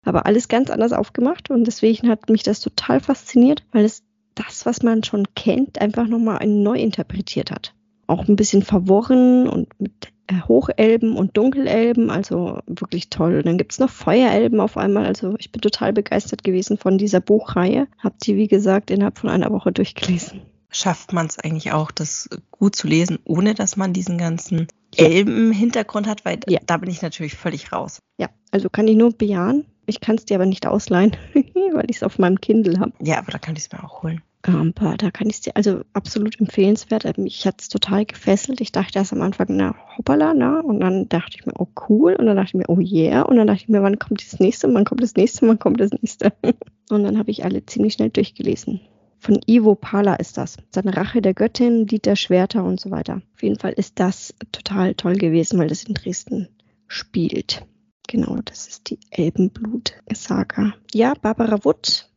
Aber 0.05 0.27
alles 0.27 0.49
ganz 0.49 0.71
anders 0.71 0.93
aufgemacht 0.93 1.51
und 1.51 1.65
deswegen 1.65 2.09
hat 2.09 2.29
mich 2.29 2.43
das 2.43 2.61
total 2.61 3.01
fasziniert, 3.01 3.63
weil 3.73 3.85
es 3.85 4.03
das, 4.35 4.67
was 4.67 4.83
man 4.83 5.03
schon 5.03 5.27
kennt, 5.35 5.81
einfach 5.81 6.07
nochmal 6.09 6.47
neu 6.47 6.79
interpretiert 6.79 7.51
hat. 7.51 7.75
Auch 8.07 8.29
ein 8.29 8.37
bisschen 8.37 8.63
verworren 8.63 9.49
und 9.49 9.69
mit 9.79 9.93
äh, 10.27 10.41
Hochelben 10.49 11.17
und 11.17 11.37
Dunkelelben, 11.37 12.11
also 12.11 12.61
wirklich 12.67 13.11
toll. 13.11 13.37
Und 13.37 13.47
dann 13.47 13.59
gibt 13.59 13.73
es 13.73 13.79
noch 13.79 13.91
Feuerelben 13.91 14.61
auf 14.61 14.77
einmal. 14.77 15.07
Also 15.07 15.35
ich 15.39 15.53
bin 15.53 15.61
total 15.61 15.93
begeistert 15.93 16.45
gewesen 16.45 16.79
von 16.79 16.99
dieser 16.99 17.21
Buchreihe. 17.21 17.87
Hab 17.99 18.19
die, 18.21 18.37
wie 18.37 18.49
gesagt, 18.49 18.91
innerhalb 18.91 19.19
von 19.19 19.31
einer 19.31 19.51
Woche 19.51 19.73
durchgelesen 19.73 20.43
schafft 20.75 21.13
man 21.13 21.27
es 21.27 21.39
eigentlich 21.39 21.73
auch, 21.73 21.91
das 21.91 22.29
gut 22.51 22.77
zu 22.77 22.89
lesen, 22.89 23.19
ohne 23.25 23.55
dass 23.55 23.77
man 23.77 23.93
diesen 23.93 24.19
ganzen 24.19 24.67
Elben-Hintergrund 24.97 26.07
hat, 26.07 26.25
weil 26.25 26.41
ja. 26.49 26.61
da 26.67 26.77
bin 26.77 26.91
ich 26.91 27.03
natürlich 27.03 27.35
völlig 27.37 27.73
raus. 27.73 28.01
Ja, 28.19 28.29
also 28.51 28.69
kann 28.69 28.89
ich 28.89 28.97
nur 28.97 29.13
bejahen. 29.13 29.65
Ich 29.87 30.01
kann 30.01 30.17
es 30.17 30.25
dir 30.25 30.37
aber 30.37 30.47
nicht 30.47 30.67
ausleihen, 30.67 31.17
weil 31.35 31.85
ich 31.89 31.97
es 31.97 32.03
auf 32.03 32.19
meinem 32.19 32.41
Kindle 32.41 32.81
habe. 32.81 32.93
Ja, 33.01 33.19
aber 33.19 33.33
da 33.33 33.39
kann 33.39 33.57
ich 33.57 33.65
es 33.65 33.73
mir 33.73 33.85
auch 33.85 34.03
holen. 34.03 34.23
Aber 34.47 34.97
da 34.99 35.11
kann 35.11 35.31
ich 35.31 35.41
dir, 35.41 35.57
also 35.57 35.81
absolut 35.95 36.39
empfehlenswert. 36.39 37.07
Ähm, 37.07 37.25
mich 37.25 37.47
hat 37.47 37.63
es 37.63 37.69
total 37.69 38.05
gefesselt. 38.05 38.61
Ich 38.61 38.73
dachte 38.73 38.99
erst 38.99 39.13
am 39.13 39.23
Anfang, 39.23 39.47
na, 39.51 39.75
hoppala, 39.97 40.35
na. 40.35 40.61
Und 40.61 40.81
dann 40.81 41.09
dachte 41.09 41.37
ich 41.39 41.47
mir, 41.47 41.55
oh 41.59 41.69
cool. 41.89 42.15
Und 42.15 42.27
dann 42.27 42.37
dachte 42.37 42.49
ich 42.49 42.55
mir, 42.55 42.69
oh 42.69 42.79
yeah. 42.79 43.23
Und 43.23 43.37
dann 43.37 43.47
dachte 43.47 43.63
ich 43.63 43.69
mir, 43.69 43.83
wann 43.83 43.99
kommt 43.99 44.21
das 44.21 44.39
nächste? 44.41 44.73
Wann 44.73 44.85
kommt 44.85 45.03
das 45.03 45.15
nächste? 45.15 45.49
Wann 45.49 45.59
kommt 45.59 45.81
das 45.81 45.93
nächste? 45.93 46.33
Und 46.91 47.05
dann 47.05 47.19
habe 47.19 47.31
ich 47.31 47.45
alle 47.45 47.65
ziemlich 47.65 47.95
schnell 47.95 48.11
durchgelesen. 48.11 48.81
Von 49.19 49.41
Ivo 49.47 49.75
Pala 49.75 50.17
ist 50.17 50.37
das. 50.37 50.59
Seine 50.71 50.95
Rache 50.95 51.23
der 51.23 51.33
Göttin, 51.33 51.87
Lied 51.87 52.05
der 52.05 52.17
Schwerter 52.17 52.63
und 52.63 52.79
so 52.79 52.91
weiter. 52.91 53.23
Auf 53.35 53.43
jeden 53.43 53.59
Fall 53.59 53.73
ist 53.73 53.99
das 53.99 54.35
total 54.53 54.95
toll 54.95 55.15
gewesen, 55.15 55.59
weil 55.59 55.69
das 55.69 55.85
in 55.85 55.95
Dresden 55.95 56.49
spielt. 56.89 57.65
Genau, 58.07 58.37
das 58.45 58.69
ist 58.69 58.91
die 58.91 58.99
Elbenblut-Saga. 59.11 60.75
Ja, 60.93 61.15
Barbara 61.15 61.65
Wood 61.65 62.11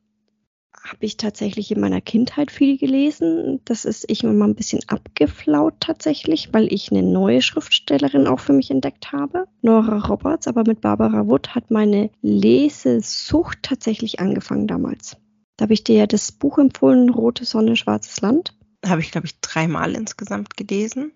habe 0.88 1.06
ich 1.06 1.18
tatsächlich 1.18 1.72
in 1.72 1.80
meiner 1.80 2.02
Kindheit 2.02 2.52
viel 2.52 2.78
gelesen. 2.78 3.60
Das 3.66 3.86
ist 3.86 4.06
ich 4.08 4.24
immer 4.24 4.48
ein 4.48 4.56
bisschen 4.56 4.82
abgeflaut 4.88 5.76
tatsächlich, 5.80 6.50
weil 6.54 6.72
ich 6.72 6.92
eine 6.92 7.04
neue 7.04 7.42
Schriftstellerin 7.42 8.28
auch 8.28 8.40
für 8.40 8.54
mich 8.54 8.72
entdeckt 8.72 9.12
habe, 9.12 9.48
Nora 9.62 9.98
Roberts. 10.08 10.48
Aber 10.48 10.64
mit 10.66 10.82
Barbara 10.82 11.28
Wood 11.28 11.56
hat 11.56 11.72
meine 11.72 12.10
Lesesucht 12.22 13.60
tatsächlich 13.64 14.20
angefangen 14.20 14.68
damals. 14.68 15.18
Da 15.58 15.64
habe 15.64 15.74
ich 15.74 15.84
dir 15.84 15.96
ja 15.96 16.08
das 16.08 16.32
Buch 16.32 16.58
empfohlen, 16.58 17.10
Rote 17.10 17.44
Sonne, 17.44 17.76
Schwarzes 17.76 18.22
Land. 18.22 18.54
Habe 18.86 19.02
ich, 19.02 19.12
glaube 19.12 19.28
ich, 19.28 19.40
dreimal 19.42 19.96
insgesamt 19.96 20.56
gelesen. 20.56 21.12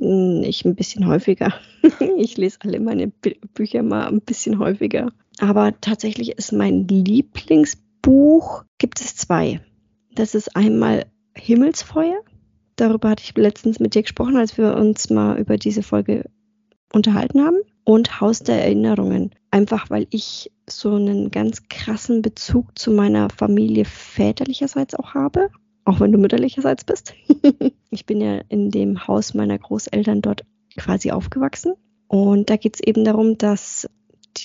Hm, 0.00 0.42
ich 0.44 0.64
ein 0.64 0.74
bisschen 0.74 1.06
häufiger. 1.06 1.54
ich 2.18 2.36
lese 2.36 2.58
alle 2.60 2.80
meine 2.80 3.08
Bü 3.08 3.34
Bücher 3.54 3.82
mal 3.82 4.08
ein 4.08 4.20
bisschen 4.20 4.58
häufiger. 4.58 5.12
Aber 5.38 5.78
tatsächlich 5.80 6.32
ist 6.32 6.52
mein 6.52 6.86
Lieblingsbuch, 8.04 8.64
gibt 8.78 9.00
es 9.00 9.16
zwei. 9.16 9.60
Das 10.14 10.34
ist 10.34 10.56
einmal 10.56 11.06
Himmelsfeuer. 11.34 12.20
Darüber 12.76 13.10
hatte 13.10 13.22
ich 13.24 13.36
letztens 13.36 13.80
mit 13.80 13.94
dir 13.94 14.02
gesprochen, 14.02 14.36
als 14.36 14.58
wir 14.58 14.76
uns 14.76 15.10
mal 15.10 15.38
über 15.38 15.56
diese 15.56 15.82
Folge 15.82 16.28
unterhalten 16.92 17.42
haben. 17.42 17.56
Und 17.84 18.20
Haus 18.20 18.40
der 18.40 18.62
Erinnerungen. 18.62 19.34
Einfach 19.50 19.90
weil 19.90 20.06
ich 20.10 20.50
so 20.68 20.94
einen 20.94 21.30
ganz 21.30 21.68
krassen 21.68 22.22
Bezug 22.22 22.78
zu 22.78 22.90
meiner 22.90 23.28
Familie 23.30 23.84
väterlicherseits 23.84 24.94
auch 24.94 25.14
habe 25.14 25.50
auch 25.86 26.00
wenn 26.00 26.12
du 26.12 26.18
mütterlicherseits 26.18 26.84
bist. 26.84 27.12
ich 27.90 28.06
bin 28.06 28.22
ja 28.22 28.40
in 28.48 28.70
dem 28.70 29.06
Haus 29.06 29.34
meiner 29.34 29.58
Großeltern 29.58 30.22
dort 30.22 30.46
quasi 30.78 31.10
aufgewachsen. 31.10 31.74
Und 32.08 32.48
da 32.48 32.56
geht 32.56 32.76
es 32.76 32.80
eben 32.80 33.04
darum, 33.04 33.36
dass 33.36 33.86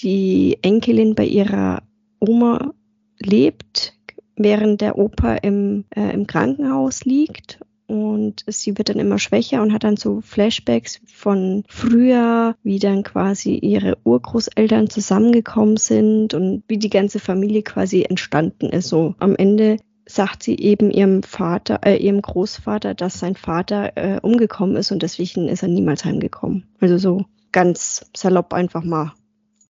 die 0.03 0.57
Enkelin 0.61 1.15
bei 1.15 1.23
ihrer 1.23 1.81
Oma 2.19 2.73
lebt, 3.19 3.95
während 4.35 4.81
der 4.81 4.97
Opa 4.97 5.35
im, 5.35 5.85
äh, 5.95 6.13
im 6.13 6.27
Krankenhaus 6.27 7.03
liegt. 7.05 7.59
Und 7.87 8.43
sie 8.45 8.77
wird 8.77 8.89
dann 8.89 8.99
immer 8.99 9.17
schwächer 9.17 9.63
und 9.63 9.73
hat 9.73 9.83
dann 9.83 9.97
so 9.97 10.21
Flashbacks 10.21 11.01
von 11.07 11.63
früher, 11.67 12.55
wie 12.61 12.77
dann 12.77 13.01
quasi 13.01 13.55
ihre 13.55 13.97
Urgroßeltern 14.03 14.91
zusammengekommen 14.91 15.77
sind 15.77 16.35
und 16.35 16.63
wie 16.67 16.77
die 16.77 16.91
ganze 16.91 17.19
Familie 17.19 17.63
quasi 17.63 18.03
entstanden 18.03 18.67
ist. 18.69 18.89
So 18.89 19.15
am 19.17 19.35
Ende 19.35 19.77
sagt 20.05 20.43
sie 20.43 20.55
eben 20.57 20.91
ihrem 20.91 21.23
Vater, 21.23 21.79
äh, 21.83 21.97
ihrem 21.97 22.21
Großvater, 22.21 22.93
dass 22.93 23.19
sein 23.19 23.35
Vater 23.35 23.95
äh, 23.95 24.19
umgekommen 24.21 24.75
ist 24.75 24.91
und 24.91 25.01
deswegen 25.01 25.47
ist 25.47 25.63
er 25.63 25.69
niemals 25.69 26.05
heimgekommen. 26.05 26.65
Also 26.79 26.97
so 26.97 27.25
ganz 27.51 28.09
salopp 28.15 28.53
einfach 28.53 28.83
mal 28.83 29.13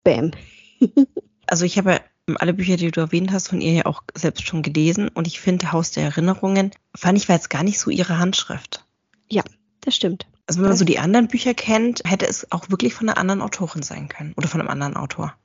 Bam. 0.03 0.31
also 1.47 1.65
ich 1.65 1.77
habe 1.77 1.99
alle 2.37 2.53
Bücher, 2.53 2.77
die 2.77 2.91
du 2.91 2.99
erwähnt 2.99 3.31
hast, 3.31 3.49
von 3.49 3.61
ihr 3.61 3.73
ja 3.73 3.85
auch 3.85 4.03
selbst 4.15 4.47
schon 4.47 4.61
gelesen 4.61 5.09
und 5.09 5.27
ich 5.27 5.39
finde 5.39 5.71
Haus 5.71 5.91
der 5.91 6.03
Erinnerungen, 6.03 6.71
fand 6.95 7.17
ich 7.17 7.29
war 7.29 7.35
jetzt 7.35 7.49
gar 7.49 7.63
nicht 7.63 7.79
so 7.79 7.89
ihre 7.89 8.19
Handschrift. 8.19 8.85
Ja, 9.29 9.43
das 9.81 9.95
stimmt. 9.95 10.27
Also 10.47 10.61
wenn 10.61 10.69
man 10.69 10.77
so 10.77 10.85
die 10.85 10.99
anderen 10.99 11.27
Bücher 11.27 11.53
kennt, 11.53 12.01
hätte 12.05 12.27
es 12.27 12.51
auch 12.51 12.69
wirklich 12.69 12.93
von 12.93 13.07
einer 13.07 13.17
anderen 13.17 13.41
Autorin 13.41 13.83
sein 13.83 14.09
können 14.09 14.33
oder 14.35 14.47
von 14.47 14.61
einem 14.61 14.69
anderen 14.69 14.95
Autor. 14.95 15.35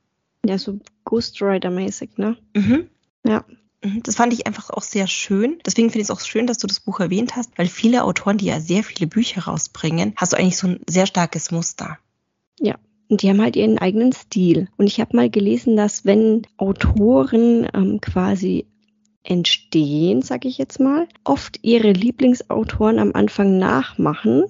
Ja, 0.47 0.59
so 0.59 0.79
Ghostwriter-mäßig, 1.05 2.17
ne? 2.17 2.37
Mhm. 2.55 2.89
Ja, 3.27 3.45
Mhm, 3.85 4.03
das 4.03 4.17
fand 4.17 4.33
ich 4.33 4.47
einfach 4.47 4.71
auch 4.71 4.83
sehr 4.83 5.07
schön. 5.07 5.59
Deswegen 5.65 5.91
finde 5.91 6.01
ich 6.01 6.09
es 6.09 6.11
auch 6.11 6.21
schön, 6.21 6.47
dass 6.47 6.59
du 6.59 6.67
das 6.67 6.81
Buch 6.81 7.01
erwähnt 7.01 7.37
hast, 7.37 7.57
weil 7.57 7.67
viele 7.67 8.05
Autoren, 8.05 8.39
die 8.39 8.47
ja 8.47 8.61
sehr 8.61 8.83
viele 8.83 9.07
Bücher 9.07 9.43
rausbringen, 9.43 10.15
hast 10.17 10.33
du 10.33 10.39
eigentlich 10.39 10.57
so 10.57 10.69
ein 10.69 10.81
sehr 10.89 11.07
starkes 11.07 11.51
Muster. 11.51 11.99
Ja, 12.59 12.77
und 13.09 13.23
die 13.23 13.29
haben 13.29 13.43
halt 13.43 13.57
ihren 13.57 13.79
eigenen 13.79 14.13
Stil. 14.13 14.69
Und 14.77 14.87
ich 14.87 15.01
habe 15.01 15.17
mal 15.17 15.31
gelesen, 15.31 15.77
dass 15.77 16.05
wenn 16.05 16.47
Autoren 16.57 17.69
ähm, 17.75 18.01
quasi 18.01 18.67
entstehen, 19.23 20.23
sage 20.23 20.49
ich 20.49 20.59
jetzt 20.59 20.81
mal, 20.81 21.09
oft 21.25 21.59
ihre 21.63 21.93
Lieblingsautoren 21.93 22.99
am 22.99 23.13
Anfang 23.15 23.59
nachmachen, 23.59 24.45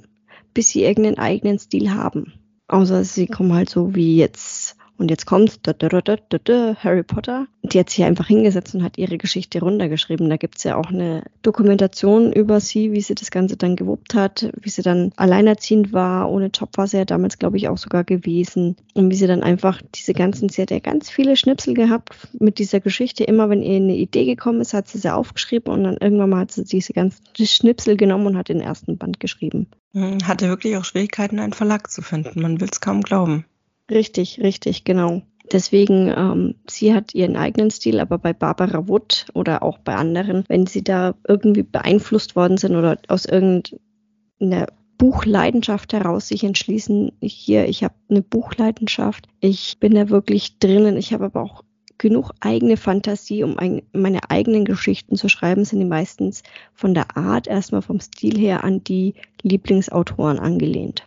bis 0.53 0.71
sie 0.71 0.83
irgendeinen 0.83 1.19
eigenen 1.19 1.59
Stil 1.59 1.93
haben. 1.93 2.35
Außer 2.69 3.05
sie 3.05 3.27
kommen 3.27 3.53
halt 3.53 3.71
so 3.71 3.95
wie 3.95 4.17
jetzt 4.17 4.77
und 4.97 5.11
jetzt 5.11 5.27
kommt 5.27 5.61
Harry 5.67 7.03
Potter. 7.03 7.47
Die 7.63 7.79
hat 7.79 7.91
sich 7.91 8.05
einfach 8.05 8.27
hingesetzt 8.27 8.75
und 8.75 8.85
hat 8.85 8.97
ihre 8.97 9.19
Geschichte 9.19 9.61
runtergeschrieben. 9.61 10.29
Da 10.31 10.37
gibt 10.37 10.59
es 10.59 10.65
ja 10.65 10.77
auch 10.77 10.91
eine 10.91 11.25
Dokumentation 11.43 12.33
über 12.33 12.61
sie, 12.61 12.93
wie 12.93 13.01
sie 13.01 13.15
das 13.15 13.31
Ganze 13.31 13.57
dann 13.57 13.75
gewuppt 13.75 14.15
hat, 14.15 14.51
wie 14.61 14.69
sie 14.69 14.83
dann 14.83 15.13
alleinerziehend 15.17 15.93
war. 15.93 16.31
Ohne 16.31 16.47
Job 16.47 16.71
war 16.77 16.87
sie 16.87 16.99
ja 16.99 17.05
damals, 17.05 17.39
glaube 17.39 17.57
ich, 17.57 17.69
auch 17.69 17.79
sogar 17.79 18.05
gewesen. 18.05 18.77
Und 18.95 19.11
wie 19.11 19.17
sie 19.17 19.27
dann 19.27 19.43
einfach 19.43 19.83
diese 19.95 20.13
ganzen, 20.13 20.49
sie 20.49 20.63
hat 20.63 20.71
ja 20.71 20.79
ganz 20.79 21.11
viele 21.11 21.37
Schnipsel 21.37 21.75
gehabt 21.75 22.29
mit 22.39 22.59
dieser 22.59 22.81
Geschichte. 22.81 23.25
Immer 23.25 23.51
wenn 23.51 23.63
ihr 23.63 23.77
eine 23.77 23.97
Idee 23.97 24.27
gekommen 24.27 24.61
ist, 24.61 24.75
hat 24.75 24.89
sie 24.89 24.99
sie 24.99 25.13
aufgeschrieben 25.13 25.73
und 25.73 25.85
dann 25.85 25.97
irgendwann 25.97 26.31
mal 26.31 26.41
hat 26.41 26.53
sie 26.53 26.65
diese 26.65 26.93
ganzen 26.93 27.25
Schnipsel 27.37 27.97
genommen 27.97 28.29
und 28.29 28.37
hat 28.37 28.49
den 28.49 28.61
ersten 28.61 28.97
Band 28.97 29.19
geschrieben. 29.19 29.67
Hm, 29.93 30.19
hatte 30.27 30.49
wirklich 30.49 30.77
auch 30.77 30.85
Schwierigkeiten, 30.85 31.39
einen 31.41 31.53
Verlag 31.53 31.91
zu 31.91 32.03
finden. 32.03 32.43
Man 32.43 32.61
will 32.61 32.69
es 32.71 32.81
kaum 32.81 33.01
glauben. 33.01 33.45
Richtig, 33.91 34.41
richtig, 34.41 34.85
genau. 34.85 35.23
Deswegen, 35.53 36.09
ähm, 36.17 36.55
sie 36.69 36.95
hat 36.95 37.15
ihren 37.15 37.37
eigenen 37.37 37.71
Stil, 37.71 38.01
aber 38.01 38.19
bei 38.19 38.33
Barbara 38.33 38.89
Wood 38.89 39.27
oder 39.35 39.63
auch 39.63 39.79
bei 39.79 39.95
anderen, 39.95 40.45
wenn 40.49 40.67
sie 40.67 40.83
da 40.83 41.15
irgendwie 41.29 41.63
beeinflusst 41.63 42.35
worden 42.35 42.57
sind 42.57 42.77
oder 42.77 42.99
aus 43.09 43.27
irgendeiner 43.27 44.69
Buchleidenschaft 44.97 45.93
heraus 45.93 46.29
sich 46.29 46.45
entschließen, 46.45 47.13
hier, 47.21 47.69
ich 47.69 47.85
habe 47.85 47.95
eine 48.09 48.23
Buchleidenschaft, 48.23 49.27
ich 49.41 49.79
bin 49.81 49.95
da 49.95 50.09
wirklich 50.09 50.59
drinnen, 50.59 50.97
ich 50.97 51.13
habe 51.13 51.27
aber 51.27 51.43
auch 51.43 51.63
genug 51.99 52.33
eigene 52.41 52.79
Fantasie, 52.79 53.45
um 53.45 53.59
ein, 53.59 53.83
meine 53.93 54.31
eigenen 54.31 54.65
Geschichten 54.65 55.17
zu 55.17 55.29
schreiben, 55.29 55.65
sind 55.67 55.81
die 55.81 55.85
meistens 55.85 56.43
von 56.73 56.95
der 56.95 57.17
Art 57.19 57.47
erstmal 57.49 57.83
vom 57.83 58.01
Stil 58.01 58.39
her 58.39 58.65
an 58.65 58.83
die 58.83 59.15
Lieblingsautoren 59.43 60.39
angelehnt. 60.39 61.05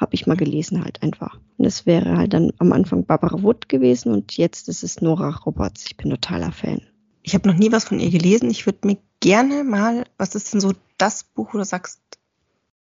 Habe 0.00 0.14
ich 0.14 0.26
mal 0.26 0.36
gelesen 0.36 0.82
halt 0.82 1.02
einfach. 1.02 1.38
Und 1.58 1.64
das 1.64 1.84
wäre 1.84 2.16
halt 2.16 2.32
dann 2.32 2.52
am 2.58 2.72
Anfang 2.72 3.04
Barbara 3.04 3.42
Wood 3.42 3.68
gewesen 3.68 4.12
und 4.12 4.36
jetzt 4.36 4.68
ist 4.68 4.82
es 4.82 5.02
Nora 5.02 5.28
Roberts. 5.44 5.84
Ich 5.86 5.96
bin 5.96 6.10
totaler 6.10 6.52
Fan. 6.52 6.80
Ich 7.22 7.34
habe 7.34 7.46
noch 7.48 7.56
nie 7.56 7.70
was 7.70 7.84
von 7.84 8.00
ihr 8.00 8.10
gelesen. 8.10 8.50
Ich 8.50 8.64
würde 8.64 8.86
mir 8.86 8.96
gerne 9.20 9.62
mal, 9.62 10.04
was 10.16 10.34
ist 10.34 10.54
denn 10.54 10.60
so 10.60 10.72
das 10.96 11.24
Buch, 11.24 11.52
wo 11.52 11.58
du 11.58 11.64
sagst, 11.64 12.00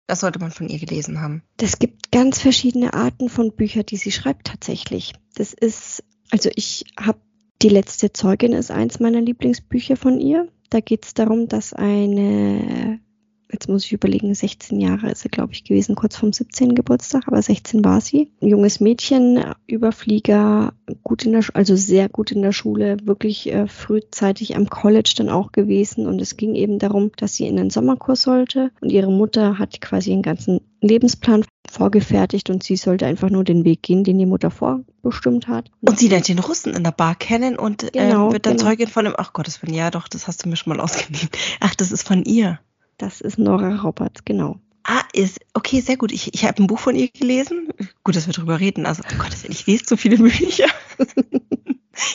das 0.07 0.21
sollte 0.21 0.39
man 0.39 0.51
von 0.51 0.69
ihr 0.69 0.79
gelesen 0.79 1.19
haben? 1.19 1.43
Es 1.61 1.77
gibt 1.77 2.11
ganz 2.11 2.39
verschiedene 2.39 2.93
Arten 2.93 3.29
von 3.29 3.51
Büchern, 3.51 3.85
die 3.85 3.97
sie 3.97 4.11
schreibt 4.11 4.47
tatsächlich. 4.47 5.13
Das 5.35 5.53
ist, 5.53 6.03
also 6.31 6.49
ich 6.55 6.85
habe 6.97 7.19
die 7.61 7.69
letzte 7.69 8.13
Zeugin 8.13 8.53
ist 8.53 8.71
eins 8.71 9.01
meiner 9.01 9.19
Lieblingsbücher 9.19 9.97
von 9.97 10.19
ihr. 10.21 10.47
Da 10.69 10.79
geht 10.79 11.05
es 11.05 11.13
darum, 11.13 11.49
dass 11.49 11.73
eine 11.73 13.01
jetzt 13.51 13.67
muss 13.67 13.85
ich 13.85 13.93
überlegen, 13.93 14.33
16 14.33 14.79
Jahre 14.79 15.09
ist 15.09 15.21
sie, 15.21 15.29
glaube 15.29 15.53
ich, 15.53 15.63
gewesen, 15.63 15.95
kurz 15.95 16.15
vorm 16.15 16.31
17. 16.31 16.75
Geburtstag, 16.75 17.23
aber 17.27 17.41
16 17.41 17.83
war 17.83 18.01
sie. 18.01 18.31
Ein 18.41 18.49
junges 18.49 18.79
Mädchen, 18.79 19.43
Überflieger, 19.67 20.73
gut 21.03 21.25
in 21.25 21.33
der, 21.33 21.43
also 21.53 21.75
sehr 21.75 22.09
gut 22.09 22.31
in 22.31 22.41
der 22.41 22.51
Schule, 22.51 22.97
wirklich 23.03 23.51
äh, 23.51 23.67
frühzeitig 23.67 24.55
am 24.55 24.69
College 24.69 25.13
dann 25.17 25.29
auch 25.29 25.51
gewesen. 25.51 26.07
Und 26.07 26.21
es 26.21 26.37
ging 26.37 26.55
eben 26.55 26.79
darum, 26.79 27.11
dass 27.17 27.35
sie 27.35 27.47
in 27.47 27.55
den 27.55 27.69
Sommerkurs 27.69 28.21
sollte. 28.21 28.71
Und 28.81 28.91
ihre 28.91 29.11
Mutter 29.11 29.57
hat 29.57 29.81
quasi 29.81 30.11
einen 30.11 30.21
ganzen 30.21 30.61
Lebensplan 30.81 31.43
vorgefertigt 31.69 32.49
und 32.49 32.63
sie 32.63 32.75
sollte 32.75 33.05
einfach 33.05 33.29
nur 33.29 33.43
den 33.43 33.63
Weg 33.63 33.83
gehen, 33.83 34.03
den 34.03 34.17
die 34.17 34.25
Mutter 34.25 34.49
vorbestimmt 34.49 35.47
hat. 35.47 35.69
Und 35.81 35.99
sie 35.99 36.07
lernt 36.07 36.27
den 36.27 36.39
Russen 36.39 36.73
in 36.73 36.83
der 36.83 36.91
Bar 36.91 37.15
kennen 37.15 37.57
und 37.57 37.83
äh, 37.83 37.89
genau, 37.91 38.29
äh, 38.29 38.33
wird 38.33 38.45
dann 38.45 38.57
genau. 38.57 38.69
Zeugin 38.69 38.87
von 38.87 39.05
dem, 39.05 39.13
ach 39.17 39.33
Gottes 39.33 39.61
Willen, 39.61 39.73
ja 39.73 39.91
doch, 39.91 40.07
das 40.07 40.27
hast 40.27 40.45
du 40.45 40.49
mir 40.49 40.55
schon 40.55 40.75
mal 40.75 40.81
ausgeliehen. 40.81 41.29
Ach, 41.59 41.75
das 41.75 41.91
ist 41.91 42.07
von 42.07 42.23
ihr. 42.23 42.59
Das 42.99 43.21
ist 43.21 43.37
Nora 43.37 43.77
Roberts, 43.77 44.25
genau. 44.25 44.59
Ah, 44.83 45.03
ist, 45.13 45.39
okay, 45.53 45.79
sehr 45.79 45.95
gut. 45.97 46.11
Ich, 46.11 46.33
ich 46.33 46.43
habe 46.43 46.61
ein 46.61 46.67
Buch 46.67 46.79
von 46.79 46.95
ihr 46.95 47.09
gelesen. 47.09 47.69
Gut, 48.03 48.15
dass 48.15 48.27
wir 48.27 48.33
drüber 48.33 48.59
reden. 48.59 48.85
Also, 48.85 49.03
oh 49.05 49.17
Gott, 49.17 49.35
ich 49.47 49.65
lese 49.65 49.85
so 49.87 49.95
viele 49.95 50.17
Bücher. 50.17 50.67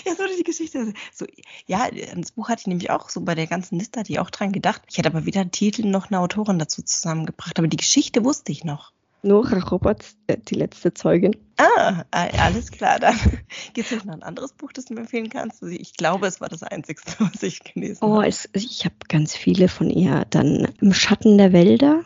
ja, 0.05 0.15
so 0.15 0.25
die 0.37 0.45
Geschichte. 0.45 0.93
So, 1.13 1.25
ja, 1.67 1.89
das 1.91 2.33
Buch 2.33 2.49
hatte 2.51 2.61
ich 2.61 2.67
nämlich 2.67 2.91
auch 2.91 3.09
so 3.09 3.23
bei 3.23 3.35
der 3.35 3.47
ganzen 3.47 3.79
Liste, 3.79 4.01
hatte 4.01 4.13
ich 4.13 4.19
auch 4.19 4.29
dran 4.29 4.53
gedacht. 4.53 4.83
Ich 4.91 4.99
hätte 4.99 5.09
aber 5.09 5.25
weder 5.25 5.41
einen 5.41 5.53
Titel 5.53 5.87
noch 5.87 6.11
eine 6.11 6.21
Autorin 6.21 6.59
dazu 6.59 6.83
zusammengebracht. 6.83 7.59
Aber 7.59 7.69
die 7.69 7.79
Geschichte 7.79 8.23
wusste 8.23 8.53
ich 8.53 8.65
noch. 8.65 8.93
Nora 9.25 9.59
Roberts, 9.59 10.17
äh, 10.27 10.37
die 10.39 10.55
letzte 10.55 10.95
Zeugin. 10.95 11.37
Ah, 11.57 12.05
alles 12.11 12.71
klar. 12.71 12.99
Dann 12.99 13.17
gibt 13.75 13.91
es 13.91 14.05
noch 14.05 14.15
ein 14.15 14.23
anderes 14.23 14.53
Buch, 14.53 14.73
das 14.73 14.87
du 14.87 14.95
mir 14.95 15.01
empfehlen 15.01 15.31
kannst. 15.31 15.63
Also 15.63 15.75
ich 15.75 15.95
glaube, 15.95 16.27
es 16.27 16.41
war 16.41 16.49
das 16.49 16.63
einzigste, 16.63 17.13
was 17.19 17.43
ich 17.43 17.61
gelesen 17.61 17.99
oh, 18.03 18.17
habe. 18.17 18.29
Es, 18.29 18.49
ich 18.53 18.85
habe 18.85 18.95
ganz 19.09 19.35
viele 19.35 19.69
von 19.69 19.91
ihr. 19.91 20.25
Dann 20.31 20.69
Im 20.81 20.93
Schatten 20.93 21.39
der 21.39 21.53
Wälder. 21.53 22.05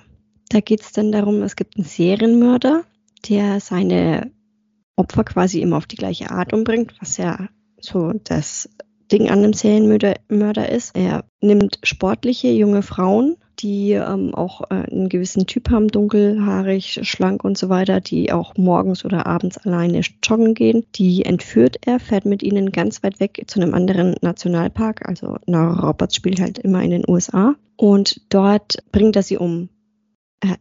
Da 0.49 0.61
geht 0.61 0.81
es 0.81 0.93
dann 0.93 1.13
darum, 1.13 1.43
es 1.43 1.57
gibt 1.57 1.77
einen 1.77 1.85
Serienmörder, 1.85 2.85
der 3.29 3.61
seine 3.61 4.31
Opfer 4.97 5.25
quasi 5.25 5.61
immer 5.61 5.77
auf 5.77 5.87
die 5.87 5.97
gleiche 5.97 6.31
Art 6.31 6.53
umbringt, 6.53 6.95
was 7.01 7.19
ja 7.19 7.49
so 7.81 8.13
das 8.25 8.69
Ding 9.13 9.29
an 9.29 9.39
einem 9.39 9.53
Serienmörder 9.53 10.69
ist. 10.71 10.97
Er 10.97 11.25
nimmt 11.41 11.79
sportliche 11.83 12.49
junge 12.49 12.83
Frauen 12.83 13.37
die 13.61 13.93
ähm, 13.93 14.35
auch 14.35 14.63
äh, 14.71 14.75
einen 14.91 15.09
gewissen 15.09 15.47
Typ 15.47 15.71
haben, 15.71 15.89
dunkelhaarig, 15.89 17.01
schlank 17.03 17.45
und 17.45 17.59
so 17.59 17.69
weiter, 17.69 18.01
die 18.01 18.33
auch 18.33 18.57
morgens 18.57 19.05
oder 19.05 19.27
abends 19.27 19.59
alleine 19.59 20.01
joggen 20.23 20.55
gehen. 20.55 20.85
Die 20.95 21.25
entführt 21.25 21.79
er, 21.87 22.01
fährt 22.01 22.25
mit 22.25 22.43
ihnen 22.43 22.73
ganz 22.73 23.03
weit 23.03 23.21
weg 23.21 23.43
zu 23.47 23.61
einem 23.61 23.75
anderen 23.75 24.15
Nationalpark. 24.21 25.09
Also 25.09 25.37
Nora 25.47 25.89
Roberts 25.89 26.15
spielt 26.15 26.41
halt 26.41 26.59
immer 26.59 26.83
in 26.83 26.91
den 26.91 27.05
USA. 27.09 27.55
Und 27.77 28.21
dort 28.29 28.79
bringt 28.93 29.17
er 29.17 29.23
sie 29.23 29.39
um. 29.39 29.69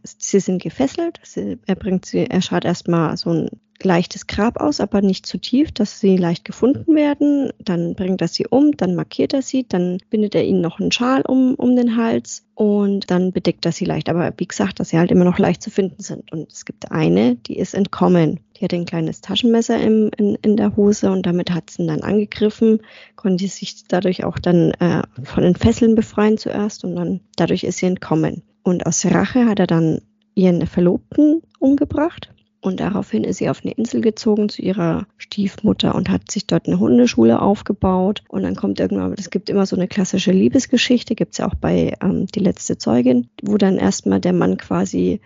Sie 0.02 0.40
sind 0.40 0.62
gefesselt. 0.62 1.20
Er 1.66 1.74
bringt 1.76 2.04
sie, 2.06 2.26
er 2.28 2.42
schaut 2.42 2.64
erstmal 2.64 3.16
so 3.16 3.30
ein 3.30 3.48
leichtes 3.82 4.26
Grab 4.26 4.60
aus, 4.60 4.80
aber 4.80 5.02
nicht 5.02 5.26
zu 5.26 5.38
tief, 5.38 5.72
dass 5.72 6.00
sie 6.00 6.16
leicht 6.16 6.44
gefunden 6.44 6.94
werden. 6.94 7.50
Dann 7.58 7.94
bringt 7.94 8.20
er 8.20 8.28
sie 8.28 8.46
um, 8.46 8.76
dann 8.76 8.94
markiert 8.94 9.32
er 9.32 9.42
sie, 9.42 9.66
dann 9.68 9.98
bindet 10.10 10.34
er 10.34 10.44
ihnen 10.44 10.60
noch 10.60 10.80
einen 10.80 10.92
Schal 10.92 11.22
um, 11.22 11.54
um 11.54 11.76
den 11.76 11.96
Hals 11.96 12.44
und 12.54 13.10
dann 13.10 13.32
bedeckt 13.32 13.64
er 13.66 13.72
sie 13.72 13.84
leicht. 13.84 14.08
Aber 14.08 14.32
wie 14.36 14.46
gesagt, 14.46 14.80
dass 14.80 14.90
sie 14.90 14.98
halt 14.98 15.10
immer 15.10 15.24
noch 15.24 15.38
leicht 15.38 15.62
zu 15.62 15.70
finden 15.70 16.02
sind. 16.02 16.32
Und 16.32 16.52
es 16.52 16.64
gibt 16.64 16.90
eine, 16.90 17.36
die 17.36 17.58
ist 17.58 17.74
entkommen. 17.74 18.40
Die 18.56 18.64
hat 18.64 18.74
ein 18.74 18.86
kleines 18.86 19.20
Taschenmesser 19.20 19.80
im, 19.80 20.10
in, 20.16 20.34
in 20.42 20.56
der 20.56 20.74
Hose 20.76 21.12
und 21.12 21.24
damit 21.26 21.52
hat 21.52 21.70
sie 21.70 21.82
ihn 21.82 21.88
dann 21.88 22.02
angegriffen, 22.02 22.80
konnte 23.14 23.46
sich 23.46 23.84
dadurch 23.86 24.24
auch 24.24 24.38
dann 24.40 24.72
äh, 24.80 25.02
von 25.22 25.44
den 25.44 25.54
Fesseln 25.54 25.94
befreien 25.94 26.38
zuerst 26.38 26.82
und 26.82 26.96
dann 26.96 27.20
dadurch 27.36 27.62
ist 27.62 27.78
sie 27.78 27.86
entkommen. 27.86 28.42
Und 28.64 28.84
aus 28.86 29.06
Rache 29.06 29.46
hat 29.46 29.60
er 29.60 29.68
dann 29.68 30.00
ihren 30.34 30.66
Verlobten 30.66 31.42
umgebracht 31.60 32.30
und 32.60 32.80
daraufhin 32.80 33.22
ist 33.22 33.38
sie 33.38 33.48
auf 33.48 33.60
eine 33.62 33.72
Insel 33.72 34.00
gezogen 34.00 34.48
zu 34.48 34.62
ihrer 34.62 35.06
Stiefmutter 35.16 35.94
und 35.94 36.08
hat 36.08 36.30
sich 36.30 36.46
dort 36.46 36.66
eine 36.66 36.80
Hundeschule 36.80 37.40
aufgebaut. 37.40 38.22
Und 38.28 38.42
dann 38.42 38.56
kommt 38.56 38.80
irgendwann, 38.80 39.14
es 39.16 39.30
gibt 39.30 39.48
immer 39.48 39.64
so 39.64 39.76
eine 39.76 39.86
klassische 39.86 40.32
Liebesgeschichte, 40.32 41.14
gibt 41.14 41.32
es 41.32 41.38
ja 41.38 41.46
auch 41.46 41.54
bei 41.54 41.94
ähm, 42.02 42.26
Die 42.26 42.40
letzte 42.40 42.76
Zeugin, 42.76 43.28
wo 43.42 43.58
dann 43.58 43.76
erstmal 43.76 44.20
der 44.20 44.32
Mann 44.32 44.56
quasi 44.56 45.20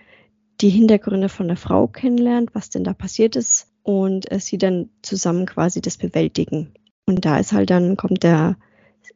die 0.61 0.69
Hintergründe 0.69 1.31
von 1.31 1.49
der 1.49 1.57
Frau 1.57 1.87
kennenlernt, 1.87 2.51
was 2.55 2.69
denn 2.69 2.85
da 2.85 2.93
passiert 2.93 3.35
ist 3.37 3.69
und 3.83 4.31
äh, 4.31 4.39
sie 4.39 4.59
dann 4.59 4.91
zusammen 5.01 5.47
quasi 5.47 5.81
das 5.81 5.97
bewältigen. 5.97 6.75
Und 7.07 7.25
da 7.25 7.39
ist 7.39 7.53
halt 7.53 7.71
dann, 7.71 7.97
kommt 7.97 8.23
der, 8.23 8.57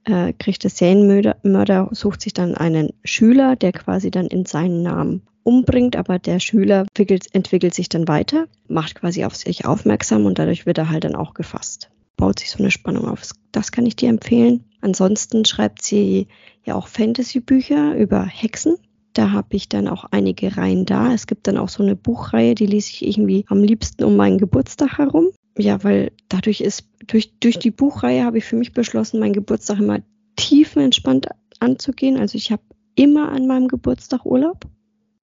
äh, 0.06 0.32
kriegt 0.32 0.62
der 0.62 0.70
Serienmörder, 0.70 1.88
sucht 1.92 2.22
sich 2.22 2.32
dann 2.32 2.54
einen 2.54 2.90
Schüler, 3.04 3.56
der 3.56 3.72
quasi 3.72 4.10
dann 4.10 4.26
in 4.26 4.46
seinen 4.46 4.82
Namen 4.82 5.22
umbringt, 5.42 5.96
aber 5.96 6.18
der 6.18 6.40
Schüler 6.40 6.80
entwickelt, 6.80 7.26
entwickelt 7.32 7.74
sich 7.74 7.88
dann 7.88 8.08
weiter, 8.08 8.46
macht 8.68 8.96
quasi 8.96 9.24
auf 9.24 9.36
sich 9.36 9.64
aufmerksam 9.64 10.24
und 10.26 10.38
dadurch 10.38 10.66
wird 10.66 10.78
er 10.78 10.90
halt 10.90 11.04
dann 11.04 11.14
auch 11.14 11.34
gefasst. 11.34 11.90
Baut 12.16 12.40
sich 12.40 12.50
so 12.50 12.58
eine 12.58 12.70
Spannung 12.70 13.08
auf. 13.08 13.22
Das 13.52 13.72
kann 13.72 13.86
ich 13.86 13.94
dir 13.94 14.08
empfehlen. 14.08 14.64
Ansonsten 14.80 15.44
schreibt 15.44 15.82
sie 15.82 16.28
ja 16.64 16.74
auch 16.74 16.88
Fantasy-Bücher 16.88 17.94
über 17.96 18.24
Hexen. 18.24 18.76
Da 19.12 19.32
habe 19.32 19.56
ich 19.56 19.68
dann 19.68 19.88
auch 19.88 20.04
einige 20.10 20.56
Reihen 20.56 20.84
da. 20.84 21.12
Es 21.12 21.26
gibt 21.26 21.46
dann 21.46 21.58
auch 21.58 21.68
so 21.68 21.82
eine 21.82 21.96
Buchreihe, 21.96 22.54
die 22.54 22.66
lese 22.66 22.90
ich 22.90 23.06
irgendwie 23.06 23.44
am 23.48 23.62
liebsten 23.62 24.04
um 24.04 24.16
meinen 24.16 24.38
Geburtstag 24.38 24.98
herum. 24.98 25.28
Ja, 25.58 25.82
weil 25.84 26.12
dadurch 26.28 26.60
ist, 26.60 26.88
durch, 27.06 27.38
durch 27.40 27.58
die 27.58 27.70
Buchreihe 27.70 28.24
habe 28.24 28.38
ich 28.38 28.44
für 28.44 28.56
mich 28.56 28.72
beschlossen, 28.72 29.20
meinen 29.20 29.32
Geburtstag 29.32 29.78
immer 29.78 30.00
tiefenentspannt 30.36 31.28
anzugehen. 31.60 32.18
Also 32.18 32.36
ich 32.36 32.52
habe 32.52 32.62
immer 32.94 33.30
an 33.32 33.46
meinem 33.46 33.68
Geburtstag 33.68 34.26
Urlaub 34.26 34.66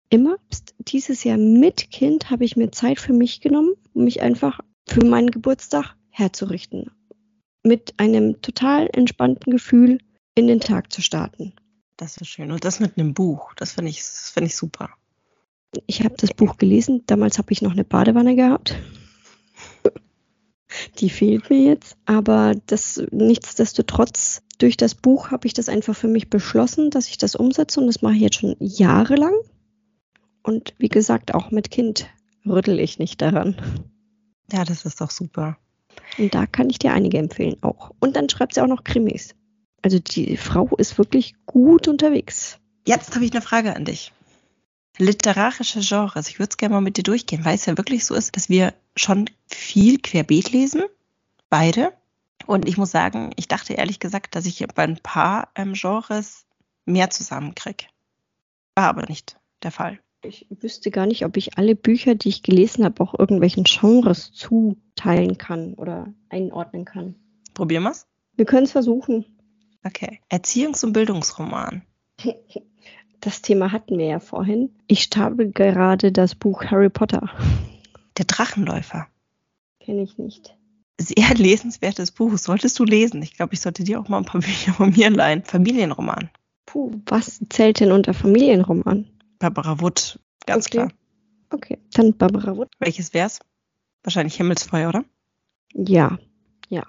immer. 0.08 0.36
Dieses 0.78 1.24
Jahr 1.24 1.38
mit 1.38 1.90
Kind 1.90 2.30
habe 2.30 2.44
ich 2.44 2.56
mir 2.56 2.70
Zeit 2.70 2.98
für 2.98 3.12
mich 3.12 3.40
genommen, 3.40 3.72
um 3.94 4.04
mich 4.04 4.22
einfach 4.22 4.60
für 4.88 5.04
meinen 5.04 5.30
Geburtstag 5.30 5.96
herzurichten. 6.10 6.90
Mit 7.62 7.94
einem 7.98 8.40
total 8.42 8.88
entspannten 8.92 9.52
Gefühl 9.52 9.98
in 10.34 10.46
den 10.46 10.60
Tag 10.60 10.92
zu 10.92 11.02
starten. 11.02 11.54
Das 11.96 12.16
ist 12.16 12.28
schön. 12.28 12.50
Und 12.50 12.64
das 12.64 12.80
mit 12.80 12.98
einem 12.98 13.14
Buch, 13.14 13.54
das 13.54 13.72
finde 13.72 13.90
ich, 13.90 14.02
find 14.02 14.46
ich 14.46 14.56
super. 14.56 14.90
Ich 15.86 16.02
habe 16.02 16.14
das 16.18 16.34
Buch 16.34 16.56
gelesen. 16.58 17.02
Damals 17.06 17.38
habe 17.38 17.52
ich 17.52 17.62
noch 17.62 17.72
eine 17.72 17.84
Badewanne 17.84 18.34
gehabt. 18.34 18.76
Die 20.98 21.10
fehlt 21.10 21.50
mir 21.50 21.60
jetzt. 21.60 21.96
Aber 22.06 22.54
das 22.66 23.02
nichtsdestotrotz, 23.10 24.42
durch 24.58 24.76
das 24.76 24.94
Buch 24.94 25.30
habe 25.30 25.46
ich 25.46 25.54
das 25.54 25.68
einfach 25.68 25.96
für 25.96 26.08
mich 26.08 26.30
beschlossen, 26.30 26.90
dass 26.90 27.08
ich 27.08 27.18
das 27.18 27.34
umsetze. 27.34 27.80
Und 27.80 27.86
das 27.86 28.02
mache 28.02 28.14
ich 28.14 28.20
jetzt 28.20 28.36
schon 28.36 28.56
jahrelang. 28.58 29.34
Und 30.42 30.74
wie 30.78 30.88
gesagt, 30.88 31.34
auch 31.34 31.50
mit 31.50 31.70
Kind 31.70 32.06
rüttel 32.46 32.78
ich 32.80 32.98
nicht 32.98 33.22
daran. 33.22 33.56
Ja, 34.52 34.64
das 34.64 34.84
ist 34.84 35.00
doch 35.00 35.10
super. 35.10 35.56
Und 36.18 36.34
da 36.34 36.46
kann 36.46 36.70
ich 36.70 36.78
dir 36.78 36.92
einige 36.92 37.18
empfehlen 37.18 37.56
auch. 37.62 37.90
Und 38.00 38.16
dann 38.16 38.28
schreibt 38.28 38.54
sie 38.54 38.60
auch 38.60 38.66
noch 38.66 38.84
Krimis. 38.84 39.34
Also 39.82 39.98
die 39.98 40.36
Frau 40.36 40.68
ist 40.76 40.98
wirklich 40.98 41.34
gut 41.46 41.88
unterwegs. 41.88 42.58
Jetzt 42.86 43.14
habe 43.14 43.24
ich 43.24 43.32
eine 43.32 43.42
Frage 43.42 43.74
an 43.74 43.84
dich. 43.84 44.12
Literarische 44.98 45.80
Genres. 45.80 46.28
Ich 46.28 46.38
würde 46.38 46.50
es 46.50 46.56
gerne 46.56 46.74
mal 46.74 46.80
mit 46.80 46.96
dir 46.96 47.02
durchgehen, 47.02 47.44
weil 47.44 47.54
es 47.54 47.66
ja 47.66 47.76
wirklich 47.76 48.04
so 48.04 48.14
ist, 48.14 48.36
dass 48.36 48.48
wir 48.48 48.74
schon 48.94 49.30
viel 49.46 49.98
querbeet 49.98 50.52
lesen. 50.52 50.82
Beide. 51.48 51.92
Und 52.46 52.68
ich 52.68 52.76
muss 52.76 52.90
sagen, 52.90 53.32
ich 53.36 53.48
dachte 53.48 53.74
ehrlich 53.74 54.00
gesagt, 54.00 54.34
dass 54.34 54.46
ich 54.46 54.66
bei 54.74 54.82
ein 54.82 54.98
paar 55.02 55.48
ähm, 55.54 55.74
Genres 55.74 56.44
mehr 56.84 57.10
zusammenkriege. 57.10 57.86
War 58.74 58.88
aber 58.88 59.06
nicht 59.06 59.38
der 59.62 59.70
Fall. 59.70 60.00
Ich 60.24 60.46
wüsste 60.50 60.90
gar 60.90 61.06
nicht, 61.06 61.24
ob 61.24 61.36
ich 61.36 61.58
alle 61.58 61.74
Bücher, 61.74 62.14
die 62.14 62.28
ich 62.28 62.42
gelesen 62.42 62.84
habe, 62.84 63.02
auch 63.02 63.18
irgendwelchen 63.18 63.64
Genres 63.64 64.32
zuteilen 64.32 65.36
kann 65.38 65.74
oder 65.74 66.12
einordnen 66.28 66.84
kann. 66.84 67.16
Probieren 67.54 67.82
wir's? 67.82 68.06
Wir 68.36 68.44
können 68.44 68.64
es 68.64 68.72
versuchen. 68.72 69.24
Okay. 69.84 70.20
Erziehungs- 70.30 70.84
und 70.84 70.92
Bildungsroman. 70.92 71.82
Das 73.22 73.40
Thema 73.40 73.70
hatten 73.70 73.98
wir 73.98 74.06
ja 74.06 74.18
vorhin. 74.18 74.74
Ich 74.88 75.04
stapel 75.04 75.52
gerade 75.52 76.10
das 76.10 76.34
Buch 76.34 76.64
Harry 76.64 76.90
Potter. 76.90 77.30
Der 78.18 78.24
Drachenläufer. 78.24 79.06
Kenne 79.78 80.02
ich 80.02 80.18
nicht. 80.18 80.56
Sehr 81.00 81.32
lesenswertes 81.34 82.10
Buch. 82.10 82.36
Solltest 82.36 82.80
du 82.80 82.84
lesen. 82.84 83.22
Ich 83.22 83.34
glaube, 83.34 83.54
ich 83.54 83.60
sollte 83.60 83.84
dir 83.84 84.00
auch 84.00 84.08
mal 84.08 84.18
ein 84.18 84.24
paar 84.24 84.40
Bücher 84.42 84.74
von 84.74 84.90
mir 84.90 85.08
leihen. 85.08 85.44
Familienroman. 85.44 86.30
Puh, 86.66 87.00
was 87.06 87.40
zählt 87.48 87.78
denn 87.78 87.92
unter 87.92 88.12
Familienroman? 88.12 89.06
Barbara 89.38 89.80
Wood, 89.80 90.18
ganz 90.46 90.66
okay. 90.66 90.78
klar. 90.78 90.92
Okay, 91.50 91.78
dann 91.92 92.16
Barbara 92.16 92.56
Wood. 92.56 92.70
Welches 92.80 93.14
wär's? 93.14 93.38
Wahrscheinlich 94.02 94.34
Himmelsfeuer, 94.34 94.88
oder? 94.88 95.04
Ja, 95.74 96.18
ja. 96.68 96.82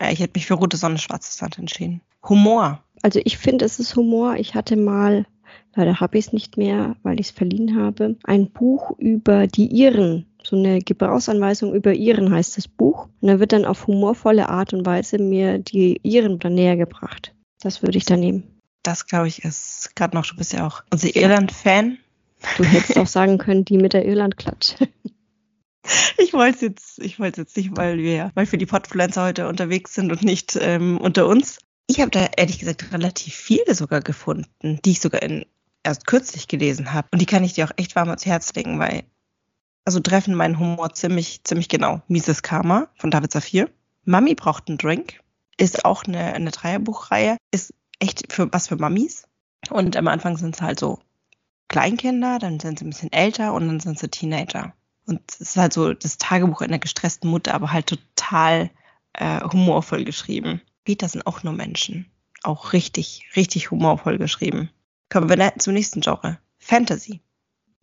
ja 0.00 0.10
ich 0.10 0.20
hätte 0.20 0.32
mich 0.34 0.46
für 0.46 0.54
Rote 0.54 0.76
Sonne, 0.76 0.98
Schwarzes 0.98 1.38
Sand 1.38 1.58
entschieden. 1.58 2.02
Humor. 2.28 2.84
Also 3.02 3.20
ich 3.24 3.38
finde, 3.38 3.64
es 3.64 3.78
ist 3.78 3.96
Humor. 3.96 4.36
Ich 4.36 4.54
hatte 4.54 4.76
mal, 4.76 5.26
leider 5.74 6.00
habe 6.00 6.18
ich 6.18 6.26
es 6.26 6.32
nicht 6.32 6.56
mehr, 6.56 6.96
weil 7.02 7.20
ich 7.20 7.28
es 7.28 7.32
verliehen 7.32 7.80
habe, 7.80 8.16
ein 8.24 8.50
Buch 8.50 8.98
über 8.98 9.46
die 9.46 9.66
Iren. 9.66 10.26
So 10.42 10.56
eine 10.56 10.80
Gebrauchsanweisung 10.80 11.74
über 11.74 11.92
Iren 11.92 12.32
heißt 12.32 12.56
das 12.56 12.68
Buch. 12.68 13.08
Und 13.20 13.28
da 13.28 13.40
wird 13.40 13.52
dann 13.52 13.64
auf 13.64 13.86
humorvolle 13.86 14.48
Art 14.48 14.72
und 14.72 14.86
Weise 14.86 15.18
mir 15.18 15.58
die 15.58 16.00
Iren 16.02 16.38
näher 16.54 16.76
gebracht. 16.76 17.34
Das 17.60 17.82
würde 17.82 17.98
ich 17.98 18.04
da 18.04 18.16
nehmen 18.16 18.44
das 18.88 19.06
glaube 19.06 19.28
ich 19.28 19.44
ist 19.44 19.94
gerade 19.96 20.16
noch, 20.16 20.26
du 20.26 20.36
bist 20.36 20.54
ja 20.54 20.66
auch 20.66 20.82
unser 20.90 21.14
Irland-Fan. 21.14 21.98
Du 22.56 22.64
hättest 22.64 22.98
auch 22.98 23.06
sagen 23.06 23.36
können, 23.36 23.64
die 23.64 23.76
mit 23.78 23.92
der 23.92 24.04
Irland-Klatsche. 24.04 24.88
Ich 26.18 26.34
wollte 26.34 26.56
es 26.56 26.60
jetzt, 26.60 26.98
ich 26.98 27.18
wollte 27.18 27.40
jetzt 27.40 27.56
nicht, 27.56 27.74
weil 27.74 27.96
wir, 27.96 28.30
weil 28.34 28.50
wir 28.52 28.58
die 28.58 28.66
Podfluencer 28.66 29.24
heute 29.24 29.48
unterwegs 29.48 29.94
sind 29.94 30.12
und 30.12 30.22
nicht 30.22 30.58
ähm, 30.60 30.98
unter 30.98 31.26
uns. 31.26 31.60
Ich 31.90 32.00
habe 32.00 32.10
da 32.10 32.26
ehrlich 32.36 32.58
gesagt 32.58 32.92
relativ 32.92 33.34
viele 33.34 33.74
sogar 33.74 34.02
gefunden, 34.02 34.78
die 34.84 34.90
ich 34.90 35.00
sogar 35.00 35.22
in, 35.22 35.46
erst 35.82 36.06
kürzlich 36.06 36.46
gelesen 36.46 36.92
habe. 36.92 37.08
Und 37.12 37.20
die 37.20 37.26
kann 37.26 37.44
ich 37.44 37.54
dir 37.54 37.64
auch 37.64 37.72
echt 37.76 37.96
warm 37.96 38.08
ans 38.08 38.26
Herz 38.26 38.54
legen, 38.54 38.78
weil, 38.78 39.04
also 39.86 39.98
treffen 39.98 40.34
meinen 40.34 40.58
Humor 40.58 40.92
ziemlich, 40.92 41.42
ziemlich 41.44 41.70
genau. 41.70 42.02
Mises 42.06 42.42
Karma 42.42 42.88
von 42.96 43.10
David 43.10 43.32
Safir. 43.32 43.70
Mami 44.04 44.34
braucht 44.34 44.68
einen 44.68 44.76
Drink. 44.76 45.20
Ist 45.56 45.86
auch 45.86 46.04
eine, 46.04 46.34
eine 46.34 46.50
Dreierbuchreihe. 46.50 47.38
Ist 47.52 47.72
echt 48.00 48.30
für 48.30 48.52
was 48.52 48.68
für 48.68 48.76
Mamis. 48.76 49.26
Und 49.70 49.96
am 49.96 50.08
Anfang 50.08 50.36
sind 50.36 50.54
es 50.54 50.62
halt 50.62 50.78
so 50.78 51.00
Kleinkinder, 51.68 52.38
dann 52.38 52.60
sind 52.60 52.78
sie 52.78 52.84
ein 52.84 52.90
bisschen 52.90 53.12
älter 53.12 53.54
und 53.54 53.66
dann 53.66 53.80
sind 53.80 53.98
sie 53.98 54.08
Teenager. 54.08 54.74
Und 55.06 55.20
es 55.30 55.40
ist 55.40 55.56
halt 55.56 55.72
so 55.72 55.94
das 55.94 56.18
Tagebuch 56.18 56.60
einer 56.60 56.78
gestressten 56.78 57.30
Mutter, 57.30 57.54
aber 57.54 57.72
halt 57.72 57.86
total 57.86 58.70
äh, 59.14 59.40
humorvoll 59.40 60.04
geschrieben. 60.04 60.60
Peter 60.88 61.06
sind 61.06 61.26
auch 61.26 61.42
nur 61.42 61.52
Menschen. 61.52 62.06
Auch 62.42 62.72
richtig, 62.72 63.28
richtig 63.36 63.70
humorvoll 63.70 64.16
geschrieben. 64.16 64.70
Kommen 65.10 65.28
wir 65.28 65.52
zum 65.58 65.74
nächsten 65.74 66.00
Genre. 66.00 66.38
Fantasy. 66.56 67.20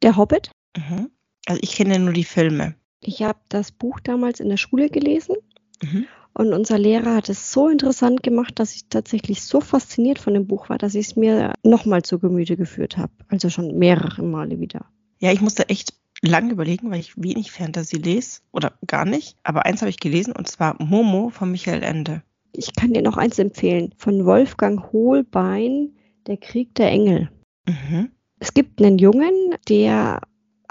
Der 0.02 0.18
Hobbit? 0.18 0.50
Mhm. 0.76 1.12
Also 1.46 1.62
ich 1.62 1.76
kenne 1.76 2.00
nur 2.00 2.14
die 2.14 2.24
Filme. 2.24 2.74
Ich 3.02 3.22
habe 3.22 3.38
das 3.50 3.72
Buch 3.72 4.00
damals 4.00 4.40
in 4.40 4.50
der 4.50 4.58
Schule 4.58 4.90
gelesen. 4.90 5.36
Mhm. 5.84 6.08
Und 6.34 6.52
unser 6.52 6.80
Lehrer 6.80 7.14
hat 7.14 7.30
es 7.30 7.52
so 7.52 7.70
interessant 7.70 8.24
gemacht, 8.24 8.58
dass 8.58 8.74
ich 8.74 8.88
tatsächlich 8.90 9.44
so 9.44 9.62
fasziniert 9.62 10.18
von 10.18 10.34
dem 10.34 10.48
Buch 10.48 10.70
war, 10.70 10.80
dass 10.80 10.96
ich 10.96 11.06
es 11.06 11.16
mir 11.16 11.54
nochmal 11.62 12.02
zu 12.02 12.18
Gemüte 12.18 12.58
geführt 12.58 12.98
habe. 12.98 13.14
Also 13.28 13.52
schon 13.52 13.78
mehrere 13.78 14.24
Male 14.24 14.60
wieder. 14.60 14.88
Ja, 15.20 15.32
ich 15.32 15.42
musste 15.42 15.70
echt 15.70 15.94
lange 16.24 16.54
überlegen, 16.54 16.90
weil 16.90 17.02
ich 17.02 17.22
wenig 17.22 17.52
Fantasy 17.52 17.98
lese 17.98 18.42
oder 18.52 18.80
gar 18.88 19.06
nicht. 19.06 19.38
Aber 19.44 19.68
eins 19.68 19.82
habe 19.82 19.92
ich 19.92 20.00
gelesen 20.00 20.34
und 20.36 20.48
zwar 20.48 20.82
Momo 20.82 21.30
von 21.30 21.52
Michael 21.52 21.84
Ende. 21.84 22.24
Ich 22.58 22.76
kann 22.76 22.94
dir 22.94 23.02
noch 23.02 23.18
eins 23.18 23.40
empfehlen. 23.40 23.94
Von 23.98 24.26
Wolfgang 24.26 24.92
Hohlbein, 24.92 25.96
Der 26.28 26.38
Krieg 26.38 26.74
der 26.76 26.90
Engel. 26.90 27.30
Mhm. 27.68 28.10
Es 28.40 28.54
gibt 28.54 28.82
einen 28.82 28.98
Jungen, 28.98 29.56
der 29.70 30.22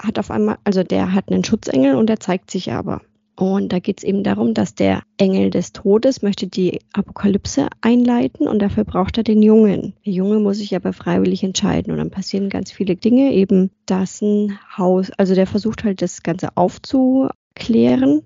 hat 0.01 0.19
auf 0.19 0.31
einmal, 0.31 0.57
also 0.63 0.83
der 0.83 1.13
hat 1.13 1.31
einen 1.31 1.43
Schutzengel 1.43 1.95
und 1.95 2.07
der 2.07 2.19
zeigt 2.19 2.51
sich 2.51 2.71
aber. 2.71 3.01
Und 3.37 3.73
da 3.73 3.79
geht 3.79 3.99
es 3.99 4.03
eben 4.05 4.23
darum, 4.23 4.53
dass 4.53 4.75
der 4.75 5.03
Engel 5.17 5.49
des 5.49 5.73
Todes 5.73 6.21
möchte 6.21 6.47
die 6.47 6.79
Apokalypse 6.93 7.67
einleiten 7.81 8.47
und 8.47 8.59
dafür 8.59 8.85
braucht 8.85 9.17
er 9.17 9.23
den 9.23 9.41
Jungen. 9.41 9.93
Der 10.05 10.13
Junge 10.13 10.39
muss 10.39 10.57
sich 10.57 10.73
aber 10.73 10.93
freiwillig 10.93 11.43
entscheiden 11.43 11.91
und 11.91 11.97
dann 11.97 12.11
passieren 12.11 12.49
ganz 12.49 12.71
viele 12.71 12.95
Dinge, 12.95 13.33
eben 13.33 13.71
dass 13.85 14.21
ein 14.21 14.57
Haus, 14.77 15.11
also 15.17 15.35
der 15.35 15.47
versucht 15.47 15.83
halt 15.83 16.01
das 16.01 16.23
Ganze 16.23 16.55
aufzuklären. 16.55 18.21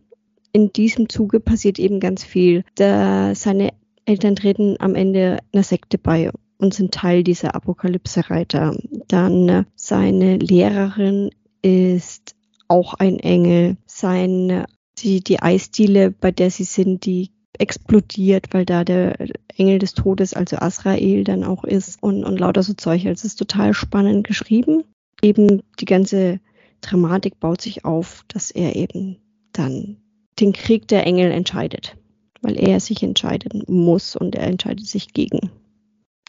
In 0.51 0.73
diesem 0.73 1.09
Zuge 1.09 1.39
passiert 1.39 1.79
eben 1.79 1.99
ganz 1.99 2.23
viel. 2.23 2.63
Da 2.75 3.35
seine 3.35 3.69
Eltern 4.05 4.35
treten 4.35 4.75
am 4.79 4.95
Ende 4.95 5.39
einer 5.53 5.63
Sekte 5.63 5.97
bei 5.97 6.31
und 6.57 6.73
sind 6.73 6.93
Teil 6.93 7.23
dieser 7.23 7.55
Apokalypse-Reiter. 7.55 8.75
Dann 9.07 9.65
seine 9.75 10.37
Lehrerin 10.37 11.29
ist 11.61 12.35
auch 12.67 12.95
ein 12.95 13.19
Engel. 13.19 13.77
Sein 13.85 14.65
die, 14.97 15.23
die 15.23 15.41
Eisdiele, 15.41 16.11
bei 16.11 16.31
der 16.31 16.51
sie 16.51 16.63
sind, 16.63 17.05
die 17.05 17.31
explodiert, 17.57 18.47
weil 18.51 18.65
da 18.65 18.83
der 18.83 19.15
Engel 19.57 19.79
des 19.79 19.93
Todes, 19.93 20.33
also 20.33 20.57
Azrael, 20.57 21.23
dann 21.23 21.43
auch 21.43 21.63
ist 21.63 22.01
und, 22.01 22.23
und 22.23 22.39
lauter 22.39 22.63
so 22.63 22.73
Zeug. 22.73 23.05
Also 23.05 23.11
es 23.11 23.25
ist 23.25 23.35
total 23.35 23.73
spannend 23.73 24.25
geschrieben. 24.25 24.83
Eben 25.21 25.61
die 25.79 25.85
ganze 25.85 26.39
Dramatik 26.81 27.39
baut 27.39 27.61
sich 27.61 27.85
auf, 27.85 28.23
dass 28.29 28.51
er 28.51 28.75
eben 28.75 29.17
dann 29.51 29.97
den 30.39 30.53
Krieg 30.53 30.87
der 30.87 31.05
Engel 31.05 31.31
entscheidet, 31.31 31.97
weil 32.41 32.57
er 32.57 32.79
sich 32.79 33.03
entscheiden 33.03 33.63
muss 33.67 34.15
und 34.15 34.35
er 34.35 34.47
entscheidet 34.47 34.85
sich 34.85 35.13
gegen 35.13 35.51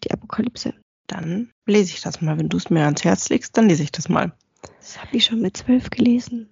die 0.05 0.11
Apokalypse. 0.11 0.75
Dann 1.07 1.51
lese 1.67 1.95
ich 1.95 2.01
das 2.01 2.21
mal. 2.21 2.39
Wenn 2.39 2.49
du 2.49 2.57
es 2.57 2.71
mir 2.71 2.85
ans 2.85 3.05
Herz 3.05 3.29
legst, 3.29 3.57
dann 3.57 3.69
lese 3.69 3.83
ich 3.83 3.93
das 3.93 4.09
mal. 4.09 4.33
Das 4.79 5.01
habe 5.01 5.17
ich 5.17 5.25
schon 5.25 5.41
mit 5.41 5.57
zwölf 5.57 5.91
gelesen. 5.91 6.49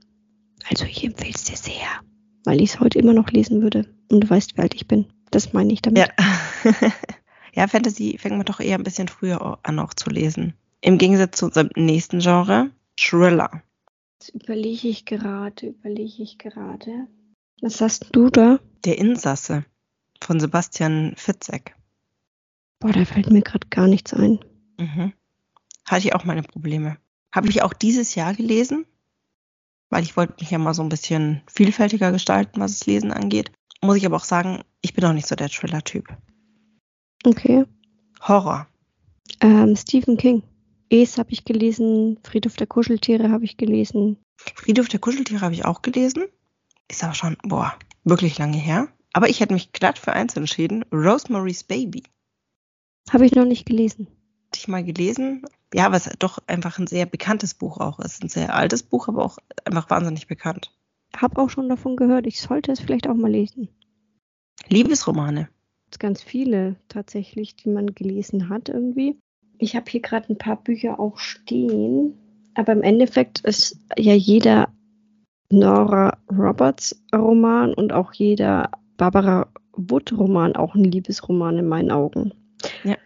Also 0.69 0.85
ich 0.85 1.05
empfehle 1.05 1.33
es 1.35 1.45
dir 1.45 1.57
sehr 1.57 2.01
weil 2.49 2.63
ich 2.63 2.71
es 2.71 2.81
heute 2.81 2.99
immer 2.99 3.13
noch 3.13 3.31
lesen 3.31 3.61
würde. 3.61 3.85
Und 4.11 4.25
du 4.25 4.31
weißt, 4.31 4.57
wie 4.57 4.63
alt 4.63 4.75
ich 4.75 4.89
bin. 4.89 5.05
Das 5.31 5.53
meine 5.53 5.71
ich 5.71 5.83
damit. 5.83 5.99
Ja. 5.99 6.73
ja, 7.55 7.69
Fantasy 7.69 8.17
fängt 8.19 8.37
man 8.37 8.47
doch 8.47 8.59
eher 8.59 8.79
ein 8.79 8.85
bisschen 8.85 9.09
früher 9.09 9.59
an 9.63 9.79
auch 9.79 9.93
zu 9.93 10.09
lesen. 10.09 10.55
Im 10.81 10.97
Gegensatz 10.97 11.39
zu 11.39 11.45
unserem 11.45 11.69
nächsten 11.77 12.21
Genre, 12.21 12.71
Thriller. 12.97 13.63
Jetzt 14.15 14.31
überlege 14.31 14.89
ich 14.89 15.05
gerade, 15.05 15.67
überlege 15.67 16.23
ich 16.23 16.39
gerade. 16.39 17.07
Was 17.61 17.81
hast 17.81 18.09
du 18.13 18.31
da? 18.31 18.61
Der 18.85 18.99
Insasse 18.99 19.65
von 20.23 20.41
Sebastian 20.41 21.15
Fitzek. 21.17 21.75
Boah, 22.81 22.93
da 22.93 23.05
fällt 23.05 23.31
mir 23.31 23.43
gerade 23.43 23.67
gar 23.69 23.89
nichts 23.89 24.15
ein. 24.15 24.39
Mhm. 24.79 25.13
Hatte 25.85 26.07
ich 26.07 26.15
auch 26.15 26.25
meine 26.25 26.43
Probleme. 26.43 26.99
Habe 27.33 27.49
ich 27.49 27.63
auch 27.63 27.73
dieses 27.73 28.15
Jahr 28.15 28.35
gelesen 28.35 28.87
weil 29.91 30.03
ich 30.03 30.17
wollte 30.17 30.35
mich 30.41 30.51
ja 30.51 30.59
mal 30.59 30.75
so 30.75 30.83
ein 30.83 30.89
bisschen 30.89 31.43
vielfältiger 31.47 32.13
gestalten, 32.13 32.61
was 32.61 32.79
das 32.79 32.87
Lesen 32.87 33.13
angeht. 33.13 33.51
Muss 33.83 33.97
ich 33.97 34.07
aber 34.07 34.17
auch 34.17 34.25
sagen, 34.25 34.63
ich 34.83 34.95
bin 34.95 35.05
auch 35.05 35.13
nicht 35.13 35.27
so 35.27 35.35
der 35.35 35.49
Thriller-Typ. 35.49 36.09
Okay. 37.25 37.65
Horror. 38.21 38.67
Ähm, 39.41 39.77
Stephen 39.77 40.17
King. 40.17 40.43
Es 40.91 41.19
habe 41.19 41.33
ich 41.33 41.45
gelesen, 41.45 42.19
Friedhof 42.23 42.57
der 42.57 42.67
Kuscheltiere 42.67 43.31
habe 43.31 43.45
ich 43.45 43.57
gelesen. 43.57 44.17
Friedhof 44.55 44.89
der 44.89 45.01
Kuscheltiere 45.01 45.41
habe 45.43 45.55
ich 45.55 45.65
auch 45.65 45.83
gelesen. 45.83 46.25
Ist 46.91 47.05
aber 47.05 47.15
schon, 47.15 47.37
boah, 47.43 47.75
wirklich 48.05 48.39
lange 48.39 48.57
her. 48.57 48.89
Aber 49.13 49.29
ich 49.29 49.41
hätte 49.41 49.55
mich 49.55 49.73
glatt 49.73 49.99
für 49.99 50.13
eins 50.13 50.37
entschieden. 50.37 50.85
Rosemary's 50.93 51.65
Baby. 51.65 52.03
Habe 53.11 53.27
ich 53.27 53.33
noch 53.33 53.45
nicht 53.45 53.67
gelesen. 53.67 54.07
Hatte 54.47 54.59
ich 54.59 54.69
mal 54.69 54.85
gelesen, 54.85 55.45
ja, 55.75 55.93
was 55.93 56.09
doch 56.19 56.39
einfach 56.47 56.79
ein 56.79 56.87
sehr 56.87 57.07
bekanntes 57.07 57.55
Buch 57.55 57.79
auch 57.79 57.99
ist. 57.99 58.23
Ein 58.23 58.29
sehr 58.29 58.55
altes 58.55 58.83
Buch, 58.83 59.09
aber 59.09 59.25
auch 59.25 59.39
einfach 59.65 59.91
wahnsinnig 59.91 60.27
bekannt. 60.27 60.73
Hab 61.17 61.39
auch 61.39 61.51
schon 61.51 61.69
davon 61.69 61.97
gehört. 61.97 62.27
Ich 62.27 62.41
sollte 62.41 62.73
es 62.73 62.81
vielleicht 62.81 63.09
auch 63.09 63.15
mal 63.15 63.31
lesen. 63.31 63.69
Liebesromane. 64.69 65.49
Ganz 65.99 66.23
viele 66.23 66.77
tatsächlich, 66.89 67.57
die 67.57 67.71
man 67.71 67.95
gelesen 67.95 68.51
hat 68.51 68.69
irgendwie. 68.69 69.19
Ich 69.59 69.75
habe 69.75 69.91
hier 69.91 70.01
gerade 70.01 70.33
ein 70.33 70.39
paar 70.39 70.63
Bücher 70.63 71.01
auch 71.01 71.19
stehen, 71.19 72.15
aber 72.55 72.73
im 72.73 72.83
Endeffekt 72.83 73.41
ist 73.41 73.79
ja 73.97 74.15
jeder 74.15 74.73
Nora 75.51 76.19
Roberts 76.31 77.03
Roman 77.15 77.75
und 77.75 77.93
auch 77.93 78.13
jeder 78.13 78.71
Barbara 78.97 79.49
Wood 79.73 80.13
Roman 80.13 80.57
auch 80.57 80.75
ein 80.75 80.85
Liebesroman 80.85 81.59
in 81.59 81.69
meinen 81.69 81.91
Augen. 81.91 82.33
Ja. 82.85 82.97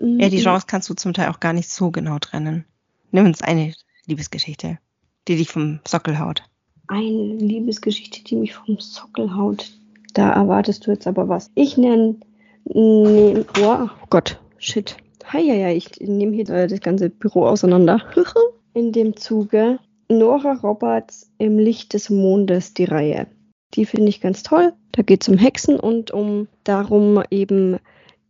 Ja, 0.00 0.28
die 0.28 0.38
mhm. 0.38 0.42
Genres 0.42 0.66
kannst 0.66 0.88
du 0.88 0.94
zum 0.94 1.12
Teil 1.12 1.28
auch 1.28 1.40
gar 1.40 1.52
nicht 1.52 1.70
so 1.70 1.90
genau 1.90 2.18
trennen. 2.18 2.64
Nimm 3.10 3.26
uns 3.26 3.42
eine 3.42 3.74
Liebesgeschichte, 4.06 4.78
die 5.26 5.36
dich 5.36 5.50
vom 5.50 5.80
Sockel 5.86 6.20
haut. 6.20 6.42
Eine 6.86 7.34
Liebesgeschichte, 7.36 8.22
die 8.22 8.36
mich 8.36 8.54
vom 8.54 8.78
Sockel 8.78 9.34
haut. 9.34 9.72
Da 10.14 10.30
erwartest 10.30 10.86
du 10.86 10.92
jetzt 10.92 11.06
aber 11.06 11.28
was. 11.28 11.50
Ich 11.54 11.76
nenne. 11.76 12.16
Nee, 12.64 13.44
oh 13.60 13.88
Gott, 14.10 14.40
shit. 14.58 14.96
Heieiei, 15.30 15.76
ich 15.76 16.00
nehme 16.00 16.34
hier 16.34 16.44
das 16.44 16.80
ganze 16.80 17.10
Büro 17.10 17.46
auseinander. 17.46 18.00
In 18.74 18.92
dem 18.92 19.16
Zuge 19.16 19.78
Nora 20.08 20.54
Roberts 20.54 21.30
im 21.38 21.58
Licht 21.58 21.92
des 21.92 22.08
Mondes, 22.08 22.72
die 22.72 22.84
Reihe. 22.84 23.26
Die 23.74 23.84
finde 23.84 24.08
ich 24.08 24.20
ganz 24.20 24.42
toll. 24.42 24.72
Da 24.92 25.02
geht 25.02 25.22
es 25.22 25.28
um 25.28 25.36
Hexen 25.36 25.78
und 25.78 26.10
um 26.10 26.48
darum, 26.64 27.22
eben 27.30 27.76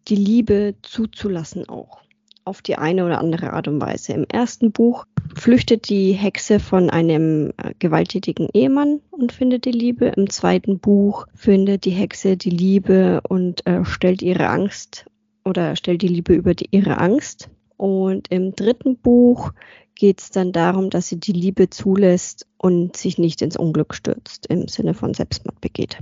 die 0.09 0.17
Liebe 0.17 0.75
zuzulassen 0.83 1.69
auch. 1.69 2.01
Auf 2.45 2.63
die 2.63 2.77
eine 2.77 3.05
oder 3.05 3.19
andere 3.19 3.53
Art 3.53 3.69
und 3.69 3.81
Weise. 3.81 4.15
Im 4.15 4.25
ersten 4.25 4.73
Buch 4.73 5.05
flüchtet 5.37 5.89
die 5.89 6.13
Hexe 6.13 6.59
von 6.61 6.91
einem 6.91 7.53
äh, 7.59 7.75
gewalttätigen 7.79 8.49
Ehemann 8.53 9.01
und 9.11 9.33
findet 9.33 9.65
die 9.67 9.71
Liebe. 9.71 10.07
Im 10.17 10.31
zweiten 10.31 10.79
Buch 10.79 11.27
findet 11.35 11.85
die 11.85 11.91
Hexe 11.91 12.37
die 12.37 12.51
Liebe 12.51 13.21
und 13.29 13.65
äh, 13.67 13.85
stellt 13.85 14.23
ihre 14.23 14.49
Angst 14.49 15.07
oder 15.45 15.77
stellt 15.77 16.03
die 16.03 16.09
Liebe 16.09 16.35
über 16.35 16.55
die, 16.55 16.69
ihre 16.71 16.99
Angst. 16.99 17.51
Und 17.77 18.29
im 18.31 18.57
dritten 18.57 18.97
Buch 18.97 19.53
geht 19.99 20.21
es 20.21 20.31
dann 20.31 20.53
darum, 20.53 20.91
dass 20.91 21.09
sie 21.09 21.19
die 21.19 21.33
Liebe 21.33 21.69
zulässt 21.71 22.47
und 22.57 22.97
sich 22.97 23.19
nicht 23.19 23.43
ins 23.43 23.57
Unglück 23.57 23.95
stürzt, 23.95 24.47
im 24.47 24.69
Sinne 24.69 24.95
von 24.95 25.13
Selbstmord 25.13 25.61
begeht. 25.61 25.99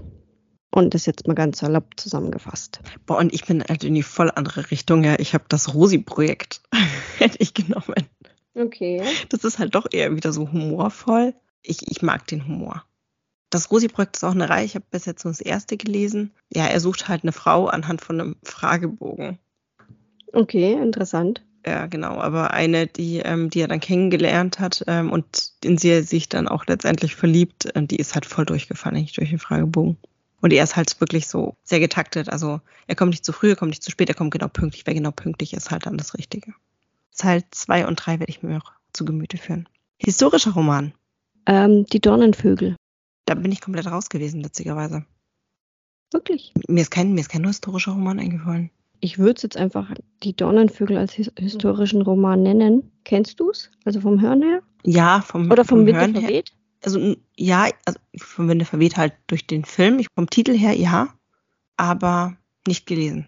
Und 0.70 0.92
das 0.92 1.06
jetzt 1.06 1.26
mal 1.26 1.34
ganz 1.34 1.60
salopp 1.60 1.98
zusammengefasst. 1.98 2.80
Boah, 3.06 3.16
und 3.16 3.32
ich 3.32 3.46
bin 3.46 3.64
halt 3.66 3.82
in 3.82 3.94
die 3.94 4.02
voll 4.02 4.30
andere 4.30 4.70
Richtung. 4.70 5.02
Ja, 5.02 5.18
ich 5.18 5.32
habe 5.32 5.44
das 5.48 5.74
Rosi-Projekt, 5.74 6.60
hätte 7.18 7.38
ich 7.40 7.54
genommen. 7.54 8.06
Okay. 8.54 9.02
Das 9.30 9.44
ist 9.44 9.58
halt 9.58 9.74
doch 9.74 9.86
eher 9.90 10.14
wieder 10.14 10.32
so 10.34 10.52
humorvoll. 10.52 11.34
Ich, 11.62 11.90
ich 11.90 12.02
mag 12.02 12.26
den 12.26 12.46
Humor. 12.46 12.84
Das 13.48 13.70
Rosi-Projekt 13.70 14.16
ist 14.16 14.24
auch 14.24 14.32
eine 14.32 14.50
Reihe. 14.50 14.66
Ich 14.66 14.74
habe 14.74 14.84
bis 14.90 15.06
jetzt 15.06 15.24
nur 15.24 15.32
das 15.32 15.40
erste 15.40 15.78
gelesen. 15.78 16.34
Ja, 16.52 16.66
er 16.66 16.80
sucht 16.80 17.08
halt 17.08 17.22
eine 17.22 17.32
Frau 17.32 17.66
anhand 17.68 18.02
von 18.02 18.20
einem 18.20 18.36
Fragebogen. 18.42 19.38
Okay, 20.34 20.74
interessant. 20.74 21.45
Ja, 21.66 21.86
genau. 21.86 22.20
Aber 22.20 22.52
eine, 22.52 22.86
die, 22.86 23.18
ähm, 23.18 23.50
die 23.50 23.60
er 23.60 23.68
dann 23.68 23.80
kennengelernt 23.80 24.60
hat 24.60 24.84
ähm, 24.86 25.10
und 25.10 25.52
in 25.64 25.78
sie 25.78 25.90
er 25.90 26.04
sich 26.04 26.28
dann 26.28 26.46
auch 26.46 26.64
letztendlich 26.66 27.16
verliebt, 27.16 27.66
äh, 27.74 27.82
die 27.84 27.96
ist 27.96 28.14
halt 28.14 28.24
voll 28.24 28.46
durchgefallen, 28.46 29.00
nicht 29.00 29.16
durch 29.18 29.30
den 29.30 29.40
Fragebogen. 29.40 29.96
Und 30.40 30.52
er 30.52 30.62
ist 30.62 30.76
halt 30.76 31.00
wirklich 31.00 31.26
so 31.26 31.56
sehr 31.64 31.80
getaktet. 31.80 32.28
Also 32.28 32.60
er 32.86 32.94
kommt 32.94 33.10
nicht 33.10 33.24
zu 33.24 33.32
früh, 33.32 33.50
er 33.50 33.56
kommt 33.56 33.70
nicht 33.70 33.82
zu 33.82 33.90
spät, 33.90 34.08
er 34.08 34.14
kommt 34.14 34.30
genau 34.30 34.46
pünktlich. 34.46 34.86
Wer 34.86 34.94
genau 34.94 35.10
pünktlich 35.10 35.54
ist, 35.54 35.72
halt 35.72 35.86
dann 35.86 35.98
das 35.98 36.16
Richtige. 36.16 36.54
Teil 37.16 37.42
2 37.50 37.86
und 37.86 37.96
3 37.96 38.20
werde 38.20 38.30
ich 38.30 38.42
mir 38.42 38.54
noch 38.54 38.72
zu 38.92 39.04
Gemüte 39.04 39.38
führen. 39.38 39.68
Historischer 39.98 40.52
Roman. 40.52 40.92
Ähm, 41.46 41.84
die 41.86 42.00
Dornenvögel. 42.00 42.76
Da 43.24 43.34
bin 43.34 43.50
ich 43.50 43.60
komplett 43.60 43.86
raus 43.86 44.08
gewesen, 44.08 44.44
witzigerweise. 44.44 45.04
Wirklich? 46.12 46.52
Mir 46.68 46.82
ist 46.82 46.90
kein, 46.90 47.14
mir 47.14 47.22
ist 47.22 47.30
kein 47.30 47.44
historischer 47.44 47.92
Roman 47.92 48.20
eingefallen. 48.20 48.70
Ich 49.00 49.18
würde 49.18 49.34
es 49.36 49.42
jetzt 49.42 49.56
einfach 49.56 49.92
die 50.22 50.34
Dornenvögel 50.34 50.96
als 50.96 51.12
his 51.12 51.30
historischen 51.38 52.02
Roman 52.02 52.42
nennen. 52.42 52.90
Kennst 53.04 53.40
du 53.40 53.50
es? 53.50 53.70
Also 53.84 54.00
vom 54.00 54.20
Hören 54.20 54.42
her? 54.42 54.62
Ja, 54.84 55.20
vom, 55.20 55.50
Oder 55.50 55.64
vom, 55.64 55.80
vom 55.80 55.86
Winter 55.86 56.20
verweht? 56.20 56.52
also 56.86 57.16
ja, 57.36 57.68
also 57.84 57.98
vom 58.16 58.48
Winde 58.48 58.64
verweht 58.64 58.96
halt 58.96 59.14
durch 59.26 59.46
den 59.46 59.64
Film. 59.64 59.98
Ich, 59.98 60.06
vom 60.14 60.30
Titel 60.30 60.56
her 60.56 60.72
ja, 60.72 61.08
aber 61.76 62.36
nicht 62.66 62.86
gelesen. 62.86 63.26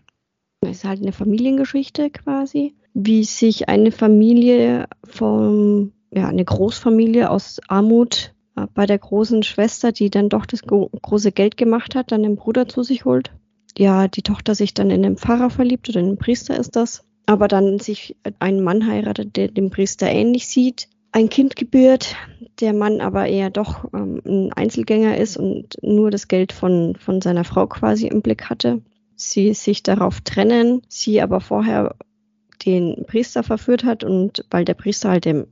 Es 0.60 0.78
ist 0.78 0.84
halt 0.84 1.02
eine 1.02 1.12
Familiengeschichte 1.12 2.10
quasi, 2.10 2.74
wie 2.94 3.24
sich 3.24 3.68
eine 3.68 3.92
Familie 3.92 4.86
vom, 5.04 5.92
ja, 6.10 6.28
eine 6.28 6.44
Großfamilie 6.44 7.30
aus 7.30 7.60
Armut 7.68 8.34
äh, 8.56 8.66
bei 8.74 8.86
der 8.86 8.98
großen 8.98 9.42
Schwester, 9.42 9.92
die 9.92 10.10
dann 10.10 10.28
doch 10.28 10.46
das 10.46 10.62
große 10.62 11.32
Geld 11.32 11.56
gemacht 11.56 11.94
hat, 11.94 12.12
dann 12.12 12.22
den 12.22 12.36
Bruder 12.36 12.68
zu 12.68 12.82
sich 12.82 13.04
holt. 13.04 13.32
Ja, 13.78 14.08
die 14.08 14.22
Tochter 14.22 14.54
sich 14.54 14.74
dann 14.74 14.90
in 14.90 15.02
den 15.02 15.16
Pfarrer 15.16 15.50
verliebt 15.50 15.88
oder 15.88 16.00
in 16.00 16.06
den 16.06 16.18
Priester 16.18 16.58
ist 16.58 16.74
das. 16.74 17.04
Aber 17.26 17.46
dann 17.46 17.78
sich 17.78 18.16
einen 18.38 18.62
Mann 18.62 18.86
heiratet, 18.86 19.36
der 19.36 19.48
dem 19.48 19.70
Priester 19.70 20.08
ähnlich 20.08 20.48
sieht 20.48 20.88
ein 21.12 21.28
Kind 21.28 21.56
gebührt, 21.56 22.16
der 22.60 22.72
Mann 22.72 23.00
aber 23.00 23.26
eher 23.26 23.50
doch 23.50 23.84
ähm, 23.94 24.20
ein 24.24 24.52
Einzelgänger 24.52 25.16
ist 25.16 25.36
und 25.36 25.76
nur 25.82 26.10
das 26.10 26.28
Geld 26.28 26.52
von, 26.52 26.96
von 26.96 27.20
seiner 27.20 27.44
Frau 27.44 27.66
quasi 27.66 28.08
im 28.08 28.22
Blick 28.22 28.50
hatte. 28.50 28.82
Sie 29.16 29.54
sich 29.54 29.82
darauf 29.82 30.20
trennen, 30.20 30.82
sie 30.88 31.20
aber 31.20 31.40
vorher 31.40 31.96
den 32.64 33.04
Priester 33.06 33.42
verführt 33.42 33.84
hat 33.84 34.04
und 34.04 34.44
weil 34.50 34.64
der 34.64 34.74
Priester 34.74 35.10
halt 35.10 35.24
dem 35.24 35.46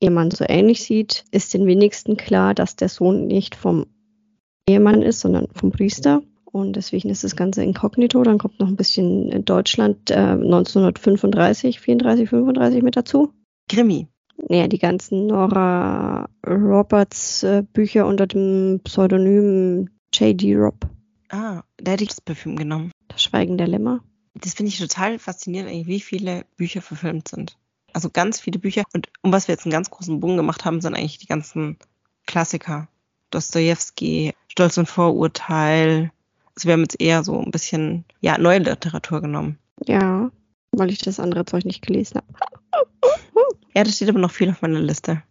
Ehemann 0.00 0.30
so 0.30 0.44
ähnlich 0.46 0.82
sieht, 0.82 1.24
ist 1.30 1.54
den 1.54 1.66
wenigsten 1.66 2.16
klar, 2.16 2.54
dass 2.54 2.76
der 2.76 2.88
Sohn 2.88 3.26
nicht 3.26 3.54
vom 3.54 3.86
Ehemann 4.68 5.02
ist, 5.02 5.20
sondern 5.20 5.48
vom 5.54 5.70
Priester. 5.70 6.22
Und 6.54 6.76
deswegen 6.76 7.10
ist 7.10 7.24
das 7.24 7.34
Ganze 7.34 7.64
inkognito. 7.64 8.22
Dann 8.22 8.38
kommt 8.38 8.60
noch 8.60 8.68
ein 8.68 8.76
bisschen 8.76 9.44
Deutschland 9.44 10.12
äh, 10.12 10.14
1935, 10.14 11.80
34, 11.80 12.28
35 12.28 12.84
mit 12.84 12.96
dazu. 12.96 13.32
Krimi. 13.68 14.06
Naja, 14.36 14.68
die 14.68 14.78
ganzen 14.78 15.26
Nora 15.26 16.28
Roberts 16.46 17.42
äh, 17.42 17.64
Bücher 17.72 18.06
unter 18.06 18.28
dem 18.28 18.80
Pseudonym 18.84 19.88
J.D. 20.12 20.54
Robb. 20.54 20.86
Ah, 21.28 21.64
da 21.78 21.90
hätte 21.90 22.04
ich 22.04 22.10
das 22.10 22.20
Parfüm 22.20 22.54
genommen. 22.54 22.92
Das 23.08 23.24
Schweigen 23.24 23.58
der 23.58 23.66
Lämmer. 23.66 24.04
Das 24.34 24.54
finde 24.54 24.68
ich 24.68 24.78
total 24.78 25.18
faszinierend, 25.18 25.68
eigentlich, 25.72 25.88
wie 25.88 26.00
viele 26.00 26.44
Bücher 26.56 26.82
verfilmt 26.82 27.26
sind. 27.26 27.58
Also 27.92 28.10
ganz 28.10 28.38
viele 28.38 28.60
Bücher. 28.60 28.84
Und 28.92 29.08
um 29.22 29.32
was 29.32 29.48
wir 29.48 29.54
jetzt 29.54 29.66
einen 29.66 29.72
ganz 29.72 29.90
großen 29.90 30.20
Bogen 30.20 30.36
gemacht 30.36 30.64
haben, 30.64 30.80
sind 30.80 30.94
eigentlich 30.94 31.18
die 31.18 31.26
ganzen 31.26 31.78
Klassiker. 32.28 32.86
Dostoevsky, 33.30 34.34
Stolz 34.46 34.78
und 34.78 34.88
Vorurteil. 34.88 36.12
Also 36.56 36.68
wir 36.68 36.74
haben 36.74 36.82
jetzt 36.82 37.00
eher 37.00 37.24
so 37.24 37.40
ein 37.40 37.50
bisschen, 37.50 38.04
ja, 38.20 38.38
neue 38.38 38.58
Literatur 38.58 39.20
genommen. 39.20 39.58
Ja, 39.86 40.30
weil 40.72 40.90
ich 40.90 40.98
das 40.98 41.20
andere 41.20 41.44
Zeug 41.44 41.64
nicht 41.64 41.84
gelesen 41.84 42.20
habe. 42.20 42.82
Ja, 43.74 43.82
das 43.82 43.96
steht 43.96 44.08
aber 44.08 44.20
noch 44.20 44.30
viel 44.30 44.50
auf 44.50 44.62
meiner 44.62 44.80
Liste. 44.80 45.22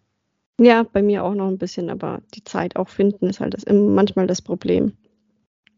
Ja, 0.59 0.83
bei 0.83 1.01
mir 1.01 1.23
auch 1.23 1.33
noch 1.33 1.47
ein 1.47 1.57
bisschen, 1.57 1.89
aber 1.89 2.21
die 2.33 2.43
Zeit 2.43 2.75
auch 2.75 2.89
finden 2.89 3.29
ist 3.29 3.39
halt 3.39 3.53
das, 3.53 3.65
manchmal 3.67 4.27
das 4.27 4.41
Problem. 4.41 4.93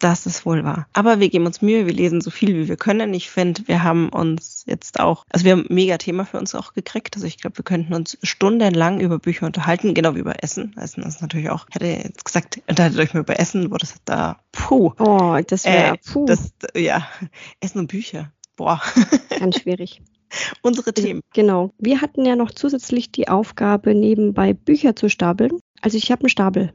Das 0.06 0.28
ist 0.28 0.46
wohl 0.46 0.64
wahr. 0.64 0.86
Aber 0.94 1.20
wir 1.20 1.30
geben 1.30 1.48
uns 1.48 1.64
Mühe, 1.64 1.88
wir 1.88 1.94
lesen 1.94 2.22
so 2.22 2.30
viel, 2.30 2.50
wie 2.50 2.68
wir 2.68 2.78
können. 2.78 3.12
Ich 3.16 3.32
finde, 3.32 3.68
wir 3.68 3.82
haben 3.82 4.10
uns 4.10 4.64
jetzt 4.68 5.00
auch, 5.00 5.26
also 5.32 5.46
wir 5.46 5.54
haben 5.54 5.66
ein 5.68 5.74
mega 5.74 5.98
Thema 5.98 6.26
für 6.26 6.38
uns 6.38 6.54
auch 6.54 6.74
gekriegt. 6.74 7.16
Also 7.16 7.26
ich 7.26 7.40
glaube, 7.40 7.58
wir 7.58 7.64
könnten 7.64 7.92
uns 7.96 8.16
stundenlang 8.22 9.00
über 9.00 9.18
Bücher 9.18 9.48
unterhalten, 9.48 9.96
genau 9.96 10.14
wie 10.14 10.20
über 10.20 10.44
Essen. 10.44 10.78
Essen 10.78 11.02
ist 11.02 11.24
natürlich 11.24 11.50
auch, 11.50 11.66
hätte 11.72 11.88
jetzt 11.88 12.24
gesagt, 12.24 12.62
unterhaltet 12.68 13.00
euch 13.00 13.16
mal 13.16 13.22
über 13.22 13.40
Essen, 13.40 13.72
wo 13.72 13.78
das 13.78 13.96
da, 14.06 14.38
puh. 14.52 14.94
Oh, 15.00 15.40
das 15.48 15.66
wäre, 15.66 15.96
äh, 15.96 15.98
puh. 15.98 16.28
Das, 16.28 16.54
ja, 16.78 17.08
Essen 17.60 17.80
und 17.80 17.88
Bücher. 17.88 18.32
Boah. 18.58 18.80
Ganz 19.40 19.60
schwierig. 19.60 20.04
Unsere 20.62 20.94
Themen. 20.94 21.22
Genau. 21.34 21.74
Wir 21.80 22.02
hatten 22.02 22.26
ja 22.26 22.36
noch 22.36 22.52
zusätzlich 22.52 23.12
die 23.12 23.28
Aufgabe, 23.28 23.96
nebenbei 23.96 24.54
Bücher 24.54 24.96
zu 24.96 25.10
stapeln. 25.10 25.58
Also 25.82 25.98
ich 25.98 26.12
habe 26.12 26.22
einen 26.22 26.30
Stapel. 26.30 26.74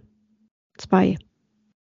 Zwei. 0.79 1.17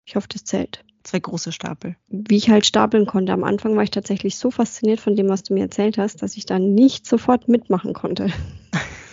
Ich 0.06 0.16
hoffe, 0.16 0.28
das 0.28 0.44
zählt 0.44 0.82
zwei 1.04 1.20
große 1.20 1.52
Stapel. 1.52 1.96
Wie 2.08 2.36
ich 2.36 2.50
halt 2.50 2.66
stapeln 2.66 3.06
konnte. 3.06 3.32
Am 3.32 3.44
Anfang 3.44 3.76
war 3.76 3.82
ich 3.82 3.90
tatsächlich 3.90 4.36
so 4.36 4.50
fasziniert 4.50 5.00
von 5.00 5.14
dem, 5.14 5.28
was 5.28 5.42
du 5.42 5.54
mir 5.54 5.62
erzählt 5.62 5.98
hast, 5.98 6.22
dass 6.22 6.36
ich 6.36 6.46
dann 6.46 6.74
nicht 6.74 7.06
sofort 7.06 7.48
mitmachen 7.48 7.92
konnte. 7.92 8.32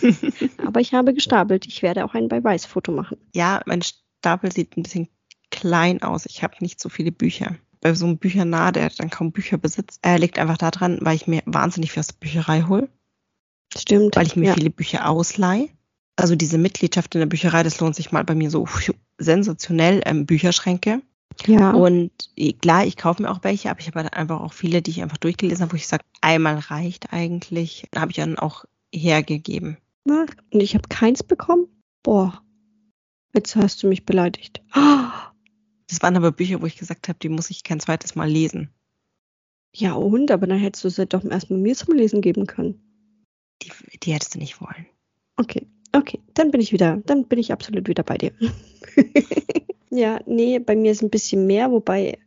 Aber 0.66 0.80
ich 0.80 0.94
habe 0.94 1.14
gestapelt. 1.14 1.66
Ich 1.66 1.82
werde 1.82 2.04
auch 2.04 2.14
ein 2.14 2.28
Beweisfoto 2.28 2.92
machen. 2.92 3.18
Ja, 3.34 3.62
mein 3.66 3.82
Stapel 3.82 4.50
sieht 4.50 4.76
ein 4.76 4.82
bisschen 4.82 5.08
klein 5.50 6.02
aus. 6.02 6.26
Ich 6.26 6.42
habe 6.42 6.56
nicht 6.60 6.80
so 6.80 6.88
viele 6.88 7.12
Bücher. 7.12 7.56
Bei 7.80 7.94
so 7.94 8.06
einem 8.06 8.18
Büchernah, 8.18 8.72
der 8.72 8.90
dann 8.90 9.10
kaum 9.10 9.32
Bücher 9.32 9.58
besitzt, 9.58 10.00
äh, 10.04 10.16
liegt 10.16 10.38
einfach 10.38 10.56
daran, 10.56 10.98
weil 11.02 11.16
ich 11.16 11.26
mir 11.26 11.42
wahnsinnig 11.46 11.92
viel 11.92 12.00
aus 12.00 12.08
der 12.08 12.18
Bücherei 12.20 12.62
hole. 12.62 12.88
Stimmt. 13.76 14.16
Weil 14.16 14.26
ich 14.26 14.36
mir 14.36 14.48
ja. 14.48 14.54
viele 14.54 14.70
Bücher 14.70 15.08
ausleihe. 15.08 15.68
Also 16.16 16.36
diese 16.36 16.58
Mitgliedschaft 16.58 17.14
in 17.14 17.20
der 17.20 17.26
Bücherei, 17.26 17.62
das 17.62 17.80
lohnt 17.80 17.96
sich 17.96 18.12
mal 18.12 18.24
bei 18.24 18.34
mir 18.34 18.50
so 18.50 18.66
sensationell. 19.18 20.02
Ähm, 20.04 20.26
Bücherschränke. 20.26 21.02
Ja. 21.46 21.72
Und 21.72 22.10
klar, 22.60 22.86
ich 22.86 22.96
kaufe 22.96 23.22
mir 23.22 23.30
auch 23.30 23.42
welche, 23.42 23.70
aber 23.70 23.80
ich 23.80 23.86
habe 23.88 24.02
halt 24.02 24.12
einfach 24.14 24.40
auch 24.40 24.52
viele, 24.52 24.82
die 24.82 24.90
ich 24.90 25.02
einfach 25.02 25.16
durchgelesen 25.18 25.62
habe, 25.62 25.72
wo 25.72 25.76
ich 25.76 25.86
sage, 25.86 26.04
einmal 26.20 26.58
reicht 26.58 27.12
eigentlich. 27.12 27.88
Habe 27.94 28.10
ich 28.10 28.16
dann 28.16 28.38
auch 28.38 28.64
hergegeben. 28.94 29.78
Und 30.04 30.60
ich 30.60 30.74
habe 30.74 30.88
keins 30.88 31.22
bekommen? 31.22 31.66
Boah. 32.02 32.42
Jetzt 33.34 33.56
hast 33.56 33.82
du 33.82 33.88
mich 33.88 34.04
beleidigt. 34.04 34.62
Das 35.88 36.00
waren 36.00 36.16
aber 36.16 36.32
Bücher, 36.32 36.62
wo 36.62 36.64
ich 36.64 36.78
gesagt 36.78 37.08
habe, 37.08 37.18
die 37.18 37.28
muss 37.28 37.50
ich 37.50 37.64
kein 37.64 37.78
zweites 37.78 38.14
Mal 38.14 38.26
lesen. 38.26 38.70
Ja, 39.74 39.92
und? 39.92 40.30
Aber 40.30 40.46
dann 40.46 40.58
hättest 40.58 40.84
du 40.84 40.88
sie 40.88 41.06
doch 41.06 41.22
erstmal 41.22 41.58
mir 41.58 41.74
zum 41.74 41.94
Lesen 41.94 42.22
geben 42.22 42.46
können. 42.46 42.80
Die, 43.62 43.70
die 43.98 44.14
hättest 44.14 44.34
du 44.34 44.38
nicht 44.38 44.58
wollen. 44.62 44.86
Okay, 45.36 45.66
okay. 45.92 46.18
Dann 46.32 46.50
bin 46.50 46.62
ich 46.62 46.72
wieder, 46.72 46.96
dann 47.04 47.26
bin 47.26 47.38
ich 47.38 47.52
absolut 47.52 47.88
wieder 47.88 48.04
bei 48.04 48.16
dir. 48.16 48.32
Ja, 49.94 50.20
nee, 50.24 50.58
bei 50.58 50.74
mir 50.74 50.90
ist 50.90 51.02
ein 51.02 51.10
bisschen 51.10 51.46
mehr, 51.46 51.70
wobei 51.70 52.18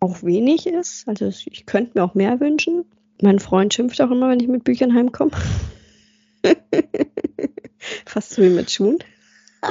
auch 0.00 0.22
wenig 0.22 0.66
ist. 0.66 1.06
Also 1.06 1.26
ich 1.26 1.66
könnte 1.66 1.92
mir 1.94 2.04
auch 2.04 2.14
mehr 2.14 2.40
wünschen. 2.40 2.86
Mein 3.20 3.38
Freund 3.38 3.74
schimpft 3.74 4.00
auch 4.00 4.10
immer, 4.10 4.30
wenn 4.30 4.40
ich 4.40 4.48
mit 4.48 4.64
Büchern 4.64 4.94
heimkomme. 4.94 5.32
Fast 8.06 8.30
so 8.30 8.42
wie 8.42 8.48
mit 8.48 8.70
Schuhen. 8.70 8.98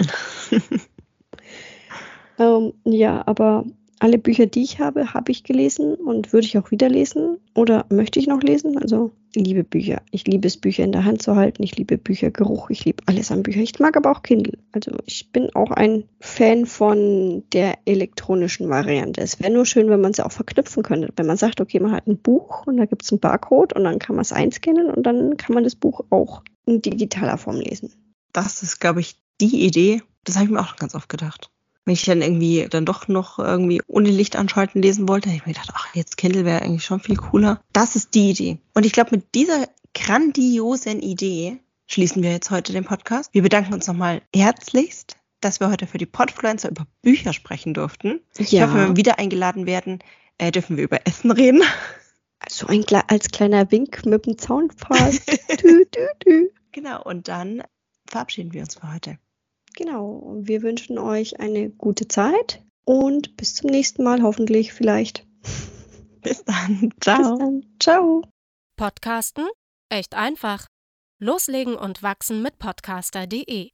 ähm, 2.37 2.73
ja, 2.85 3.23
aber 3.25 3.65
alle 3.97 4.19
Bücher, 4.19 4.45
die 4.45 4.61
ich 4.61 4.79
habe, 4.79 5.15
habe 5.15 5.31
ich 5.31 5.43
gelesen 5.43 5.95
und 5.95 6.33
würde 6.33 6.45
ich 6.45 6.59
auch 6.59 6.69
wieder 6.69 6.89
lesen 6.89 7.39
oder 7.55 7.87
möchte 7.89 8.19
ich 8.19 8.27
noch 8.27 8.43
lesen. 8.43 8.77
Also 8.77 9.13
liebe 9.35 9.63
Bücher. 9.63 10.01
Ich 10.11 10.25
liebe 10.25 10.47
es, 10.47 10.57
Bücher 10.57 10.83
in 10.83 10.91
der 10.91 11.05
Hand 11.05 11.21
zu 11.21 11.35
halten. 11.35 11.63
Ich 11.63 11.77
liebe 11.77 11.97
Büchergeruch. 11.97 12.69
Ich 12.69 12.85
liebe 12.85 13.03
alles 13.05 13.31
an 13.31 13.43
Büchern. 13.43 13.63
Ich 13.63 13.79
mag 13.79 13.95
aber 13.97 14.11
auch 14.11 14.23
Kindle. 14.23 14.57
Also 14.71 14.91
ich 15.05 15.31
bin 15.31 15.53
auch 15.55 15.71
ein 15.71 16.03
Fan 16.19 16.65
von 16.65 17.43
der 17.53 17.77
elektronischen 17.85 18.69
Variante. 18.69 19.21
Es 19.21 19.39
wäre 19.39 19.51
nur 19.51 19.65
schön, 19.65 19.89
wenn 19.89 20.01
man 20.01 20.13
sie 20.13 20.25
auch 20.25 20.31
verknüpfen 20.31 20.83
könnte. 20.83 21.09
Wenn 21.15 21.27
man 21.27 21.37
sagt, 21.37 21.61
okay, 21.61 21.79
man 21.79 21.91
hat 21.91 22.07
ein 22.07 22.17
Buch 22.17 22.67
und 22.67 22.77
da 22.77 22.85
gibt 22.85 23.03
es 23.03 23.11
einen 23.11 23.19
Barcode 23.19 23.73
und 23.73 23.83
dann 23.83 23.99
kann 23.99 24.15
man 24.15 24.23
es 24.23 24.31
einscannen 24.31 24.89
und 24.89 25.03
dann 25.03 25.37
kann 25.37 25.53
man 25.53 25.63
das 25.63 25.75
Buch 25.75 26.01
auch 26.09 26.43
in 26.65 26.81
digitaler 26.81 27.37
Form 27.37 27.57
lesen. 27.57 27.91
Das 28.33 28.63
ist, 28.63 28.79
glaube 28.79 29.01
ich, 29.01 29.15
die 29.39 29.65
Idee. 29.65 30.01
Das 30.23 30.35
habe 30.35 30.45
ich 30.45 30.51
mir 30.51 30.61
auch 30.61 30.75
ganz 30.75 30.95
oft 30.95 31.09
gedacht 31.09 31.51
wenn 31.85 31.93
ich 31.93 32.05
dann 32.05 32.21
irgendwie 32.21 32.67
dann 32.69 32.85
doch 32.85 33.07
noch 33.07 33.39
irgendwie 33.39 33.81
ohne 33.87 34.09
Licht 34.09 34.35
anschalten 34.35 34.81
lesen 34.81 35.07
wollte, 35.07 35.29
habe 35.29 35.37
ich 35.37 35.45
mir 35.45 35.53
gedacht, 35.53 35.71
ach, 35.73 35.95
jetzt 35.95 36.17
Kindle 36.17 36.45
wäre 36.45 36.61
eigentlich 36.61 36.85
schon 36.85 36.99
viel 36.99 37.17
cooler. 37.17 37.61
Das 37.73 37.95
ist 37.95 38.13
die 38.13 38.31
Idee. 38.31 38.59
Und 38.73 38.85
ich 38.85 38.93
glaube, 38.93 39.11
mit 39.11 39.33
dieser 39.33 39.67
grandiosen 39.93 41.01
Idee 41.01 41.59
schließen 41.87 42.23
wir 42.23 42.31
jetzt 42.31 42.51
heute 42.51 42.71
den 42.71 42.85
Podcast. 42.85 43.33
Wir 43.33 43.41
bedanken 43.41 43.73
uns 43.73 43.87
nochmal 43.87 44.21
herzlichst, 44.33 45.17
dass 45.41 45.59
wir 45.59 45.69
heute 45.69 45.87
für 45.87 45.97
die 45.97 46.05
Podfluencer 46.05 46.69
über 46.69 46.85
Bücher 47.01 47.33
sprechen 47.33 47.73
durften. 47.73 48.21
Ja. 48.37 48.43
Ich 48.43 48.61
hoffe, 48.61 48.75
wenn 48.75 48.87
wir 48.89 48.95
wieder 48.97 49.19
eingeladen 49.19 49.65
werden, 49.65 49.99
äh, 50.37 50.51
dürfen 50.51 50.77
wir 50.77 50.83
über 50.83 51.05
Essen 51.05 51.31
reden. 51.31 51.63
So 52.49 52.67
ein 52.67 52.83
als 53.07 53.29
kleiner 53.29 53.71
Wink 53.71 54.05
mit 54.05 54.25
dem 54.25 54.37
Zaunpfahl. 54.37 55.11
dü, 55.61 55.85
dü, 55.85 56.07
dü. 56.25 56.49
Genau, 56.71 57.03
und 57.03 57.27
dann 57.27 57.61
verabschieden 58.07 58.53
wir 58.53 58.61
uns 58.61 58.75
für 58.75 58.91
heute. 58.93 59.17
Genau, 59.75 60.37
wir 60.41 60.61
wünschen 60.61 60.97
euch 60.97 61.39
eine 61.39 61.69
gute 61.69 62.07
Zeit 62.07 62.63
und 62.85 63.37
bis 63.37 63.55
zum 63.55 63.69
nächsten 63.69 64.03
Mal 64.03 64.21
hoffentlich 64.21 64.73
vielleicht. 64.73 65.25
Bis 66.21 66.43
dann. 66.43 66.93
Ciao. 66.99 67.17
Bis 67.17 67.39
dann. 67.39 67.65
Ciao. 67.79 68.21
Podcasten? 68.77 69.47
Echt 69.89 70.15
einfach. 70.15 70.67
Loslegen 71.19 71.75
und 71.75 72.03
wachsen 72.03 72.41
mit 72.41 72.59
podcaster.de 72.59 73.71